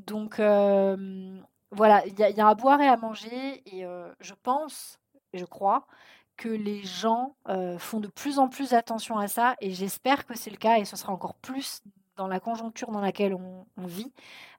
Donc, 0.06 0.36
voilà, 0.38 2.04
il 2.06 2.18
y, 2.18 2.22
y, 2.22 2.40
a 2.40 2.48
à 2.48 2.54
boire 2.54 2.80
et 2.80 2.88
à 2.88 2.96
manger, 2.96 3.62
et 3.66 3.84
je 4.20 4.34
pense, 4.42 4.98
je 5.32 5.44
crois, 5.44 5.86
que 6.36 6.48
les 6.48 6.82
gens 6.82 7.36
font 7.78 8.00
de 8.00 8.08
plus 8.08 8.38
en 8.38 8.48
plus 8.48 8.74
attention 8.74 9.18
à 9.18 9.28
ça, 9.28 9.54
et 9.60 9.70
j'espère 9.70 10.26
que 10.26 10.36
c'est 10.36 10.50
le 10.50 10.56
cas, 10.56 10.78
et 10.78 10.84
ce 10.84 10.96
sera 10.96 11.12
encore 11.12 11.34
plus 11.34 11.82
dans 12.22 12.28
la 12.28 12.38
conjoncture 12.38 12.92
dans 12.92 13.00
laquelle 13.00 13.34
on, 13.34 13.86
vit, 13.86 14.12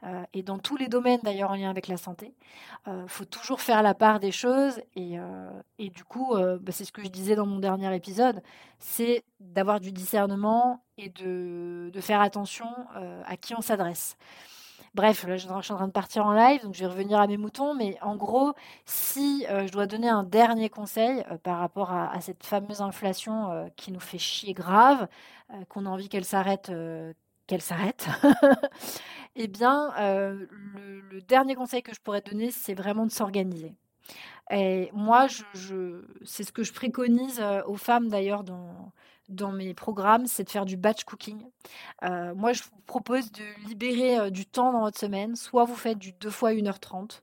euh, 0.04 0.23
et 0.34 0.43
dans 0.43 0.60
tous 0.60 0.76
les 0.76 0.89
domaines 0.89 1.21
d'ailleurs 1.23 1.52
en 1.52 1.56
lien 1.56 1.69
avec 1.69 1.88
la 1.88 1.95
santé. 1.95 2.34
Il 2.88 2.91
euh, 2.91 3.08
faut 3.08 3.23
toujours 3.23 3.62
faire 3.62 3.82
la 3.82 3.93
part 3.93 4.19
des 4.19 4.32
choses, 4.32 4.82
et, 4.97 5.17
euh, 5.17 5.49
et 5.80 5.89
du 5.89 6.04
coup, 6.04 6.36
bah, 6.36 6.71
c'est 6.71 6.84
ce 6.84 6.91
que 6.91 7.04
je 7.04 7.08
disais 7.08 7.36
dans 7.36 7.45
mon 7.45 7.60
dernier 7.60 7.95
épisode, 7.95 8.41
c'est 8.80 9.23
d'avoir 9.39 9.80
du 9.80 9.93
discernement 9.93 10.84
et 10.97 11.10
de, 11.10 11.89
de 11.93 12.02
faire 12.02 12.21
attention 12.21 12.67
à 13.26 13.38
qui 13.38 13.56
on 13.56 13.62
s'adresse. 13.62 14.17
Bref, 14.93 15.26
là, 15.26 15.38
je 15.38 15.47
suis 15.47 15.73
en 15.73 15.78
train 15.78 15.88
de 15.88 15.91
partir 15.91 16.26
en 16.26 16.34
live, 16.34 16.62
donc 16.63 16.76
je 16.76 16.82
vais 16.82 16.88
revenir 16.88 17.19
à 17.19 17.26
mes 17.28 17.38
moutons. 17.38 17.73
Mais 17.73 17.97
en 18.02 18.15
gros, 18.15 18.54
si 18.86 19.45
je 19.47 19.71
dois 19.71 19.88
donner 19.88 20.10
un 20.10 20.23
dernier 20.23 20.69
conseil 20.69 21.23
par 21.43 21.60
rapport 21.60 21.91
à, 21.91 22.13
à, 22.13 22.21
cette 22.21 22.45
fameuse 22.45 22.82
inflation 22.82 23.71
qui 23.76 23.91
nous 23.91 23.99
fait 23.99 24.19
chier 24.19 24.54
grave, 24.54 25.08
qu'on 25.69 25.86
a 25.86 25.89
envie 25.89 26.10
qu'elle 26.10 26.26
s'arrête 26.26 26.71
qu'elle 27.47 27.62
s'arrête, 27.62 28.08
eh 29.36 29.47
bien, 29.47 29.93
euh, 29.99 30.45
le, 31.12 31.21
dernier 31.21 31.56
conseil 31.56 31.84
que 31.84 31.93
je 31.93 31.99
pourrais 32.01 32.21
donner, 32.21 32.51
c'est 32.51 32.73
vraiment 32.73 33.06
de 33.06 33.12
s'organiser. 33.12 33.73
Et 34.51 34.89
moi, 34.93 35.27
je, 35.27 36.03
c'est 36.25 36.43
ce 36.43 36.51
que 36.51 36.63
je 36.63 36.73
préconise 36.73 37.39
euh, 37.39 37.62
aux 37.65 37.77
femmes 37.77 38.10
d'ailleurs 38.10 38.43
dans, 38.43 38.91
dans 39.29 39.51
mes 39.51 39.73
programmes, 39.73 40.27
c'est 40.27 40.43
de 40.43 40.49
faire 40.49 40.65
du 40.65 40.75
batch 40.75 41.06
cooking. 41.06 41.45
Euh, 42.03 42.36
moi, 42.36 42.53
je 42.53 42.63
vous 42.63 42.82
propose 42.86 43.32
de 43.32 43.43
libérer 43.67 44.32
du 44.32 44.45
temps 44.45 44.73
dans 44.73 44.82
votre 44.82 44.99
semaine. 44.99 45.36
Soit 45.36 45.63
vous 45.65 45.75
faites 45.75 45.97
du 45.97 46.12
2 46.13 46.29
fois 46.29 46.51
1h30 46.51 47.21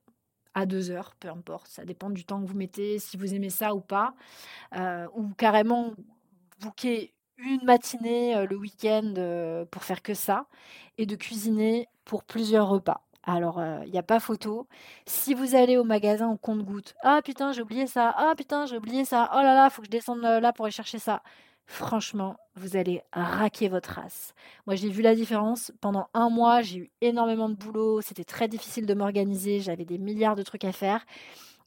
à 0.55 0.67
2 0.67 0.91
heures, 0.91 1.15
peu 1.21 1.29
importe, 1.29 1.69
ça 1.69 1.85
dépend 1.85 2.11
du 2.11 2.25
temps 2.25 2.41
que 2.43 2.47
vous 2.47 2.57
mettez, 2.57 2.99
si 2.99 3.17
vous 3.17 3.35
aimez 3.35 3.51
ça 3.51 3.75
ou 3.75 3.81
pas. 3.81 4.15
ou 5.15 5.29
carrément 5.37 5.93
booker 6.61 7.15
une 7.43 7.65
matinée 7.65 8.37
euh, 8.37 8.47
le 8.47 8.57
week-end 8.57 9.15
euh, 9.17 9.65
pour 9.71 9.85
faire 9.85 10.03
que 10.03 10.15
ça 10.15 10.47
et 10.99 11.07
de 11.07 11.17
cuisiner 11.17 11.89
pour 12.05 12.25
plusieurs 12.25 12.69
repas. 12.69 13.03
Alors, 13.23 13.61
il 13.61 13.63
euh, 13.63 13.87
n'y 13.87 13.99
a 13.99 14.03
pas 14.03 14.21
photo. 14.21 14.67
Si 15.07 15.35
vous 15.35 15.55
allez 15.55 15.77
au 15.77 15.85
magasin 15.85 16.29
au 16.31 16.37
compte-goutte, 16.37 16.95
ah 17.03 17.21
putain, 17.23 17.53
j'ai 17.53 17.63
oublié 17.63 17.87
ça, 17.87 18.15
ah 18.17 18.33
putain, 18.37 18.67
j'ai 18.67 18.77
oublié 18.77 19.05
ça, 19.05 19.31
oh 19.35 19.43
là 19.43 19.55
là, 19.55 19.71
faut 19.71 19.83
que 19.83 19.87
je 19.87 19.91
descende 19.91 20.21
là 20.21 20.53
pour 20.53 20.65
aller 20.65 20.73
chercher 20.73 20.99
ça. 20.99 21.23
Franchement, 21.67 22.37
vous 22.57 22.77
allez 22.77 23.01
raquer 23.13 23.69
votre 23.69 23.91
race. 23.91 24.35
Moi, 24.67 24.75
j'ai 24.75 24.89
vu 24.89 25.03
la 25.03 25.15
différence. 25.15 25.71
Pendant 25.81 26.09
un 26.15 26.29
mois, 26.29 26.63
j'ai 26.63 26.79
eu 26.79 26.91
énormément 27.01 27.49
de 27.49 27.55
boulot. 27.55 28.01
C'était 28.01 28.25
très 28.25 28.49
difficile 28.49 28.87
de 28.87 28.95
m'organiser. 28.95 29.61
J'avais 29.61 29.85
des 29.85 29.99
milliards 29.99 30.35
de 30.35 30.43
trucs 30.43 30.65
à 30.65 30.73
faire. 30.73 31.07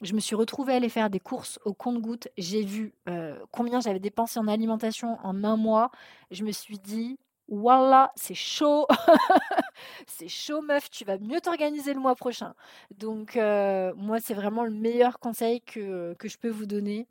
Je 0.03 0.13
me 0.13 0.19
suis 0.19 0.35
retrouvée 0.35 0.73
à 0.73 0.75
aller 0.75 0.89
faire 0.89 1.09
des 1.09 1.21
courses 1.21 1.59
au 1.63 1.73
compte-gouttes. 1.73 2.27
J'ai 2.37 2.63
vu 2.63 2.93
euh, 3.07 3.39
combien 3.51 3.79
j'avais 3.79 3.99
dépensé 3.99 4.37
en 4.37 4.49
alimentation 4.49 5.17
en 5.23 5.43
un 5.45 5.55
mois. 5.55 5.91
Je 6.29 6.43
me 6.43 6.51
suis 6.51 6.77
dit, 6.77 7.17
voilà, 7.47 8.11
c'est 8.17 8.35
chaud. 8.35 8.85
c'est 10.07 10.27
chaud, 10.27 10.61
meuf, 10.61 10.89
tu 10.89 11.05
vas 11.05 11.17
mieux 11.17 11.39
t'organiser 11.39 11.93
le 11.93 12.01
mois 12.01 12.15
prochain. 12.15 12.53
Donc, 12.97 13.37
euh, 13.37 13.93
moi, 13.95 14.19
c'est 14.19 14.33
vraiment 14.33 14.65
le 14.65 14.71
meilleur 14.71 15.19
conseil 15.19 15.61
que, 15.61 16.13
que 16.15 16.27
je 16.27 16.37
peux 16.37 16.49
vous 16.49 16.65
donner. 16.65 17.07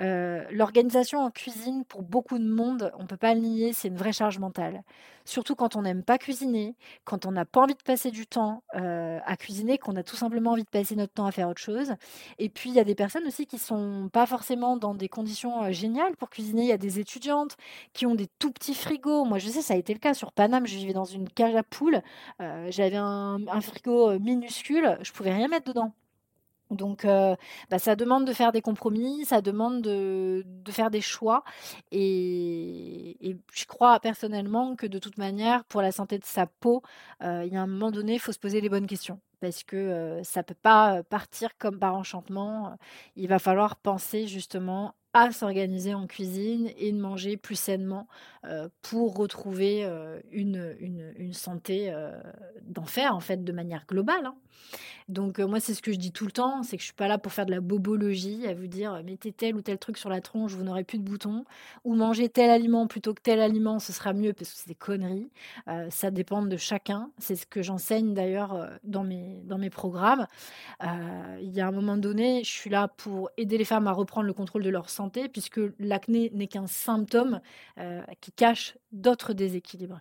Euh, 0.00 0.44
l'organisation 0.50 1.20
en 1.20 1.30
cuisine, 1.30 1.84
pour 1.84 2.02
beaucoup 2.02 2.38
de 2.38 2.48
monde, 2.48 2.92
on 2.98 3.02
ne 3.02 3.08
peut 3.08 3.16
pas 3.16 3.34
le 3.34 3.40
nier, 3.40 3.72
c'est 3.72 3.88
une 3.88 3.96
vraie 3.96 4.12
charge 4.12 4.38
mentale. 4.38 4.82
Surtout 5.24 5.54
quand 5.54 5.76
on 5.76 5.82
n'aime 5.82 6.02
pas 6.02 6.18
cuisiner, 6.18 6.74
quand 7.04 7.26
on 7.26 7.32
n'a 7.32 7.44
pas 7.44 7.60
envie 7.60 7.74
de 7.74 7.82
passer 7.82 8.10
du 8.10 8.26
temps 8.26 8.62
euh, 8.76 9.18
à 9.26 9.36
cuisiner, 9.36 9.76
qu'on 9.76 9.96
a 9.96 10.02
tout 10.02 10.16
simplement 10.16 10.52
envie 10.52 10.62
de 10.62 10.68
passer 10.68 10.96
notre 10.96 11.12
temps 11.12 11.26
à 11.26 11.32
faire 11.32 11.48
autre 11.48 11.60
chose. 11.60 11.94
Et 12.38 12.48
puis, 12.48 12.70
il 12.70 12.76
y 12.76 12.80
a 12.80 12.84
des 12.84 12.94
personnes 12.94 13.26
aussi 13.26 13.46
qui 13.46 13.58
sont 13.58 14.08
pas 14.12 14.26
forcément 14.26 14.76
dans 14.76 14.94
des 14.94 15.08
conditions 15.08 15.64
euh, 15.64 15.72
géniales 15.72 16.16
pour 16.16 16.30
cuisiner. 16.30 16.62
Il 16.62 16.68
y 16.68 16.72
a 16.72 16.78
des 16.78 17.00
étudiantes 17.00 17.56
qui 17.92 18.06
ont 18.06 18.14
des 18.14 18.28
tout 18.38 18.52
petits 18.52 18.74
frigos. 18.74 19.24
Moi, 19.24 19.38
je 19.38 19.48
sais, 19.48 19.62
ça 19.62 19.74
a 19.74 19.76
été 19.76 19.92
le 19.92 19.98
cas 19.98 20.14
sur 20.14 20.32
Paname. 20.32 20.66
Je 20.66 20.76
vivais 20.76 20.92
dans 20.94 21.04
une 21.04 21.28
cage 21.28 21.54
à 21.56 21.62
poules. 21.62 22.00
J'avais 22.38 22.96
un, 22.96 23.38
un 23.48 23.60
frigo 23.60 24.18
minuscule. 24.18 24.98
Je 25.02 25.12
pouvais 25.12 25.32
rien 25.32 25.48
mettre 25.48 25.66
dedans. 25.66 25.92
Donc, 26.70 27.04
euh, 27.04 27.34
bah, 27.70 27.78
ça 27.78 27.96
demande 27.96 28.26
de 28.26 28.32
faire 28.32 28.52
des 28.52 28.60
compromis, 28.60 29.24
ça 29.24 29.40
demande 29.40 29.80
de, 29.82 30.44
faire 30.68 30.90
des 30.90 31.00
choix. 31.00 31.44
Et, 31.90 33.16
je 33.52 33.64
crois 33.66 34.00
personnellement 34.00 34.76
que 34.76 34.86
de 34.86 34.98
toute 34.98 35.18
manière, 35.18 35.64
pour 35.64 35.82
la 35.82 35.92
santé 35.92 36.18
de 36.18 36.24
sa 36.24 36.46
peau, 36.46 36.82
euh, 37.22 37.44
il 37.46 37.52
y 37.52 37.56
a 37.56 37.62
un 37.62 37.66
moment 37.66 37.90
donné, 37.90 38.14
il 38.14 38.20
faut 38.20 38.32
se 38.32 38.38
poser 38.38 38.60
les 38.60 38.68
bonnes 38.68 38.86
questions. 38.86 39.20
Parce 39.40 39.62
que 39.62 39.76
euh, 39.76 40.22
ça 40.24 40.40
ne 40.40 40.44
peut 40.44 40.54
pas 40.54 41.02
partir 41.04 41.56
comme 41.58 41.78
par 41.78 41.94
enchantement. 41.94 42.76
Il 43.16 43.28
va 43.28 43.38
falloir 43.38 43.76
penser 43.76 44.26
justement 44.26 44.94
à 45.12 45.30
s'organiser 45.32 45.94
en 45.94 46.06
cuisine 46.06 46.70
et 46.76 46.92
de 46.92 46.98
manger 46.98 47.36
plus 47.36 47.56
sainement 47.56 48.06
pour 48.82 49.16
retrouver 49.16 49.84
une, 50.30 50.76
une, 50.78 51.32
santé 51.32 51.92
d'enfer, 52.62 53.14
en 53.14 53.20
fait, 53.20 53.42
de 53.44 53.52
manière 53.52 53.84
globale. 53.86 54.26
Hein. 54.26 54.34
Donc 55.08 55.38
moi, 55.38 55.58
c'est 55.58 55.72
ce 55.72 55.80
que 55.80 55.90
je 55.90 55.98
dis 55.98 56.12
tout 56.12 56.26
le 56.26 56.32
temps, 56.32 56.62
c'est 56.62 56.76
que 56.76 56.82
je 56.82 56.86
suis 56.86 56.94
pas 56.94 57.08
là 57.08 57.16
pour 57.16 57.32
faire 57.32 57.46
de 57.46 57.50
la 57.50 57.60
bobologie, 57.60 58.46
à 58.46 58.52
vous 58.52 58.66
dire 58.66 59.02
mettez 59.04 59.32
tel 59.32 59.56
ou 59.56 59.62
tel 59.62 59.78
truc 59.78 59.96
sur 59.96 60.10
la 60.10 60.20
tronche, 60.20 60.52
vous 60.52 60.64
n'aurez 60.64 60.84
plus 60.84 60.98
de 60.98 61.02
boutons, 61.02 61.44
ou 61.84 61.94
mangez 61.94 62.28
tel 62.28 62.50
aliment 62.50 62.86
plutôt 62.86 63.14
que 63.14 63.22
tel 63.22 63.40
aliment, 63.40 63.78
ce 63.78 63.92
sera 63.92 64.12
mieux 64.12 64.34
parce 64.34 64.52
que 64.52 64.58
c'est 64.58 64.68
des 64.68 64.74
conneries. 64.74 65.30
ça 65.90 66.10
dépend 66.10 66.42
de 66.42 66.56
chacun. 66.58 67.10
C'est 67.18 67.36
ce 67.36 67.46
que 67.46 67.62
j'enseigne 67.62 68.12
d'ailleurs 68.12 68.68
dans 68.84 69.02
mes, 69.02 69.42
dans 69.44 69.58
mes 69.58 69.70
programmes. 69.70 70.26
il 70.82 71.50
y 71.50 71.60
a 71.60 71.66
un 71.66 71.72
moment 71.72 71.96
donné, 71.96 72.44
je 72.44 72.50
suis 72.50 72.70
là 72.70 72.88
pour 72.88 73.30
aider 73.38 73.56
les 73.56 73.64
femmes 73.64 73.86
à 73.86 73.92
reprendre 73.92 74.26
le 74.26 74.34
contrôle 74.34 74.62
de 74.62 74.70
leur 74.70 74.90
santé, 74.90 74.97
puisque 75.32 75.60
l'acné 75.78 76.30
n'est 76.34 76.46
qu'un 76.46 76.66
symptôme 76.66 77.40
qui 78.20 78.32
cache 78.32 78.76
d'autres 78.92 79.32
déséquilibres. 79.32 80.00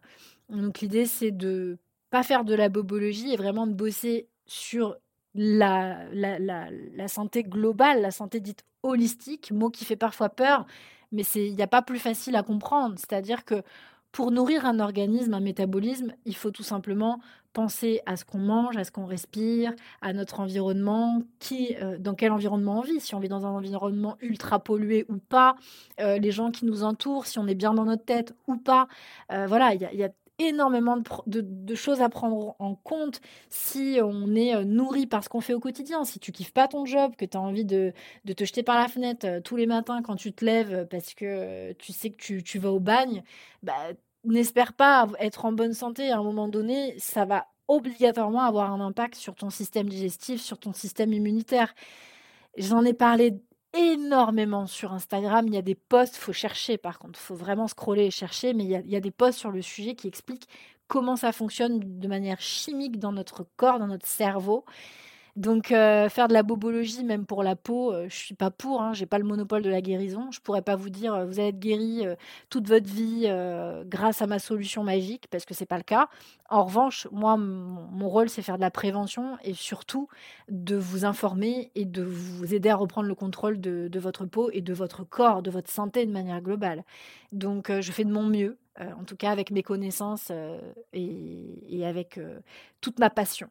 Donc 0.49 0.79
l'idée, 0.79 1.05
c'est 1.05 1.31
de 1.31 1.77
pas 2.09 2.23
faire 2.23 2.45
de 2.45 2.55
la 2.55 2.69
bobologie 2.69 3.33
et 3.33 3.37
vraiment 3.37 3.67
de 3.67 3.73
bosser 3.73 4.27
sur 4.45 4.95
la, 5.35 6.05
la, 6.13 7.07
santé 7.07 7.43
globale, 7.43 8.01
la 8.01 8.11
santé 8.11 8.39
dite 8.39 8.65
holistique, 8.83 9.51
mot 9.51 9.69
qui 9.69 9.85
fait 9.85 9.95
parfois 9.95 10.29
peur, 10.29 10.65
mais 11.11 11.23
il 11.35 11.55
n'y 11.55 11.61
a 11.61 11.67
pas 11.67 11.81
plus 11.81 11.99
facile 11.99 12.35
à 12.35 12.43
comprendre. 12.43 12.95
C'est-à-dire 12.97 13.45
que 13.45 13.61
pour 14.11 14.31
nourrir 14.31 14.65
un 14.65 14.79
organisme, 14.79 15.33
un 15.33 15.39
métabolisme, 15.39 16.13
il 16.25 16.35
faut 16.35 16.51
tout 16.51 16.63
simplement 16.63 17.19
penser 17.53 18.01
à 18.05 18.15
ce 18.17 18.23
qu'on 18.23 18.37
mange, 18.37 18.77
à 18.77 18.83
ce 18.83 18.91
qu'on 18.91 19.05
respire, 19.05 19.73
à 20.01 20.13
notre 20.13 20.39
environnement, 20.39 21.23
qui, 21.39 21.75
euh, 21.81 21.97
dans 21.97 22.13
quel 22.13 22.31
environnement 22.31 22.79
on 22.79 22.81
vit, 22.81 22.99
si 22.99 23.15
on 23.15 23.19
vit 23.19 23.29
dans 23.29 23.45
un 23.45 23.49
environnement 23.49 24.15
ultra 24.21 24.59
pollué 24.59 25.05
ou 25.09 25.17
pas, 25.17 25.55
euh, 25.99 26.19
les 26.19 26.31
gens 26.31 26.51
qui 26.51 26.65
nous 26.65 26.83
entourent, 26.83 27.25
si 27.25 27.39
on 27.39 27.47
est 27.47 27.55
bien 27.55 27.73
dans 27.73 27.85
notre 27.85 28.05
tête 28.05 28.35
ou 28.47 28.57
pas. 28.57 28.87
Euh, 29.31 29.47
voilà, 29.47 29.73
il 29.73 29.81
y, 29.81 30.03
a 30.03 30.09
énormément 30.39 30.97
de, 31.25 31.75
choses 31.75 32.01
à 32.01 32.09
prendre 32.09 32.55
en 32.59 32.75
compte 32.75 33.21
si 33.49 33.99
on 34.03 34.35
est 34.35 34.55
euh, 34.55 34.63
nourri 34.63 35.07
par 35.07 35.23
ce 35.23 35.29
qu'on 35.29 35.41
fait 35.41 35.53
au 35.53 35.59
quotidien. 35.59 36.03
Si 36.05 36.19
tu 36.19 36.31
kiffes 36.31 36.53
pas 36.53 36.67
ton 36.67 36.85
job, 36.85 37.15
que 37.17 37.25
tu 37.25 37.37
as 37.37 37.41
envie 37.41 37.65
de, 37.65 37.93
te 38.25 38.45
jeter 38.45 38.63
par 38.63 38.77
la 38.77 38.87
fenêtre 38.87 39.25
euh, 39.27 39.41
tous 39.41 39.55
les 39.55 39.65
matins 39.65 40.01
quand 40.01 40.15
tu 40.15 40.33
te 40.33 40.45
lèves 40.45 40.73
euh, 40.73 40.85
parce 40.85 41.13
que 41.13 41.73
tu 41.73 41.91
sais 41.91 42.11
que 42.11 42.39
tu, 42.39 42.59
vas 42.59 42.71
au 42.71 42.79
bagne, 42.79 43.23
bah, 43.63 43.73
n'espère 44.23 44.73
pas 44.73 45.07
être 45.19 45.45
en 45.45 45.51
bonne 45.51 45.73
santé 45.73 46.11
à 46.11 46.17
un 46.17 46.23
moment 46.23 46.47
donné. 46.47 46.95
Ça 46.99 47.25
va 47.25 47.47
obligatoirement 47.67 48.41
avoir 48.41 48.71
un 48.71 48.79
impact 48.79 49.15
sur 49.15 49.35
ton 49.35 49.49
système 49.49 49.89
digestif, 49.89 50.41
sur 50.41 50.57
ton 50.59 50.73
système 50.73 51.13
immunitaire. 51.13 51.73
J'en 52.57 52.83
ai 52.85 52.93
parlé 52.93 53.39
énormément 53.77 54.67
sur 54.67 54.93
Instagram. 54.93 55.47
Il 55.47 55.53
y 55.53 55.57
a 55.57 55.61
des 55.61 55.75
posts, 55.75 56.15
faut 56.15 56.33
chercher 56.33 56.77
par 56.77 56.99
contre, 56.99 57.19
il 57.19 57.23
faut 57.23 57.35
vraiment 57.35 57.67
scroller 57.67 58.05
et 58.05 58.11
chercher, 58.11 58.53
mais 58.53 58.63
il 58.63 58.69
y, 58.69 58.95
a, 58.95 58.99
des 58.99 59.11
posts 59.11 59.39
sur 59.39 59.51
le 59.51 59.61
sujet 59.61 59.95
qui 59.95 60.07
expliquent 60.07 60.47
comment 60.87 61.15
ça 61.15 61.31
fonctionne 61.31 61.79
de 61.99 62.07
manière 62.07 62.41
chimique 62.41 62.99
dans 62.99 63.11
notre 63.11 63.45
corps, 63.57 63.79
dans 63.79 63.87
notre 63.87 64.07
cerveau. 64.07 64.65
Donc 65.37 65.71
euh, 65.71 66.09
faire 66.09 66.27
de 66.27 66.33
la 66.33 66.41
bobologie, 66.41 67.03
même 67.03 67.27
pour 67.27 67.43
la 67.43 67.55
peau, 67.55 67.91
je 67.93 67.97
euh, 67.97 68.07
je 68.09 68.15
suis 68.15 68.33
pas 68.33 68.49
pour. 68.49 68.81
Hein, 68.81 68.93
j'ai 68.93 69.05
pas 69.05 69.19
le 69.19 69.23
monopole 69.23 69.61
de 69.61 69.69
la 69.69 69.81
guérison. 69.81 70.31
Je 70.31 70.39
pourrais 70.41 70.63
pas 70.63 70.75
vous 70.75 70.89
dire 70.89 71.13
euh, 71.13 71.25
vous 71.25 71.39
allez 71.39 71.49
être 71.49 71.59
guéri 71.59 72.03
toute 72.49 72.67
votre 72.67 72.87
vie 72.87 73.27
grâce 73.85 74.21
à 74.23 74.27
ma 74.27 74.39
solution 74.39 74.83
magique 74.83 75.27
parce 75.29 75.45
que 75.45 75.53
c'est 75.53 75.67
pas 75.67 75.77
le 75.77 75.83
cas. 75.83 76.09
En 76.49 76.63
revanche, 76.65 77.07
moi, 77.11 77.37
mon 77.37 78.09
rôle 78.09 78.29
c'est 78.29 78.41
faire 78.41 78.55
de 78.55 78.61
la 78.61 78.71
prévention 78.71 79.37
et 79.43 79.53
surtout 79.53 80.07
de 80.49 80.75
vous 80.75 81.05
informer 81.05 81.71
et 81.75 81.85
de 81.85 82.01
vous 82.03 82.55
aider 82.55 82.69
à 82.69 82.75
reprendre 82.75 83.07
le 83.07 83.15
contrôle 83.15 83.61
de 83.61 83.99
votre 83.99 84.25
peau 84.25 84.49
et 84.51 84.61
de 84.61 84.73
votre 84.73 85.03
corps, 85.03 85.43
de 85.43 85.51
votre 85.51 85.69
santé 85.69 86.05
de 86.07 86.11
manière 86.11 86.41
globale. 86.41 86.83
Donc 87.31 87.71
je 87.71 87.91
fais 87.91 88.03
de 88.05 88.11
mon 88.11 88.23
mieux. 88.23 88.57
En 88.79 89.03
tout 89.03 89.15
cas 89.15 89.31
avec 89.31 89.51
mes 89.51 89.63
connaissances 89.63 90.31
et, 90.93 91.79
et, 91.79 91.85
avec 91.85 92.19
toute 92.81 92.99
ma 92.99 93.09
passion. 93.09 93.49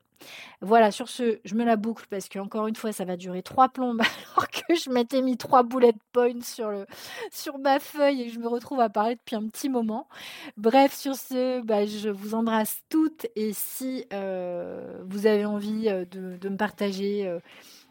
Voilà, 0.63 0.91
sur 0.91 1.09
ce, 1.09 1.39
je 1.45 1.55
me 1.55 1.65
la 1.65 1.77
boucle 1.77 2.07
parce 2.09 2.29
qu'encore 2.29 2.67
une 2.67 2.77
fois, 2.77 2.93
ça 2.93 3.05
va 3.05 3.17
durer 3.17 3.43
trois 3.43 3.69
plombes 3.69 4.01
alors 4.35 4.49
que 4.49 4.75
je 4.75 4.91
m'étais 4.91 5.23
mis 5.23 5.37
trois 5.37 5.63
bullet 5.63 5.93
points 6.13 6.41
sur, 6.43 6.71
le, 6.71 6.87
sur 7.31 7.59
ma 7.59 7.79
feuille 7.79 8.23
et 8.23 8.29
je 8.31 8.39
me 8.39 8.49
retrouve 8.49 8.81
à 8.81 8.89
parler 8.89 9.17
depuis 9.17 9.37
un 9.37 9.47
petit 9.49 9.69
moment. 9.69 10.09
Bref, 10.57 10.95
sur 10.95 11.15
ce, 11.15 11.61
bah, 11.63 11.85
je 11.85 12.09
vous 12.09 12.35
embrasse 12.35 12.83
toutes 12.89 13.27
et 13.37 13.53
si 13.53 14.07
euh, 14.13 15.03
vous 15.05 15.27
avez 15.27 15.45
envie 15.45 15.89
euh, 15.89 16.05
de, 16.07 16.49
me 16.49 16.57
partager 16.57 17.27
euh, 17.27 17.41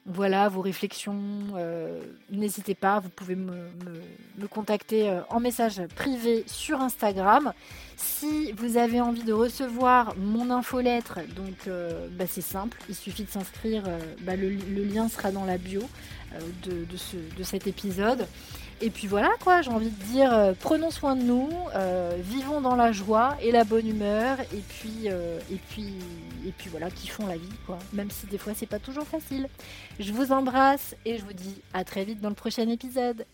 voilà 0.05 0.49
vos 0.49 0.61
réflexions. 0.61 1.19
N'hésitez 2.31 2.75
pas, 2.75 2.99
vous 2.99 3.09
pouvez 3.09 3.35
me, 3.35 3.69
contacter 4.49 5.19
en 5.29 5.39
message 5.39 5.81
privé 5.95 6.43
sur 6.47 6.81
Instagram. 6.81 7.53
Si 7.97 8.51
vous 8.53 8.77
avez 8.77 9.01
envie 9.01 9.23
de 9.23 9.33
recevoir 9.33 10.15
mon 10.17 10.51
infolettre, 10.51 11.19
donc 11.35 11.69
bah, 12.11 12.25
c'est 12.27 12.41
simple, 12.41 12.77
il 12.87 12.95
suffit 12.95 13.23
de 13.23 13.29
s'inscrire, 13.29 13.83
bah, 14.21 14.35
le, 14.35 14.49
lien 14.83 15.09
sera 15.09 15.31
dans 15.31 15.45
la 15.45 15.57
bio 15.57 15.81
de, 16.63 16.85
de 17.37 17.43
cet 17.43 17.65
épisode. 17.65 18.27
Et 18.81 18.89
puis 18.89 19.07
voilà 19.07 19.29
quoi, 19.41 19.61
j'ai 19.61 19.71
envie 19.71 19.89
de 19.89 20.03
dire, 20.03 20.33
euh, 20.33 20.53
prenons 20.59 20.91
soin 20.91 21.15
de 21.15 21.23
nous, 21.23 21.49
euh, 21.75 22.17
vivons 22.19 22.59
dans 22.59 22.75
la 22.75 22.91
joie 22.91 23.37
et 23.41 23.51
la 23.51 23.63
bonne 23.63 23.87
humeur, 23.87 24.39
et 24.41 24.61
puis, 24.67 25.03
euh, 25.05 25.39
et 25.49 25.59
puis, 25.69 25.93
et 26.45 26.51
puis 26.51 26.69
voilà, 26.69 26.91
kiffons 26.91 27.25
la 27.25 27.37
vie 27.37 27.49
quoi. 27.65 27.79
Même 27.93 28.11
si 28.11 28.27
des 28.27 28.37
fois 28.37 28.53
c'est 28.53 28.65
pas 28.65 28.79
toujours 28.79 29.07
facile. 29.07 29.47
Je 29.99 30.11
vous 30.11 30.33
embrasse 30.33 30.93
et 31.05 31.17
je 31.17 31.23
vous 31.23 31.33
dis 31.33 31.61
à 31.73 31.85
très 31.85 32.03
vite 32.03 32.19
dans 32.19 32.29
le 32.29 32.35
prochain 32.35 32.67
épisode. 32.67 33.25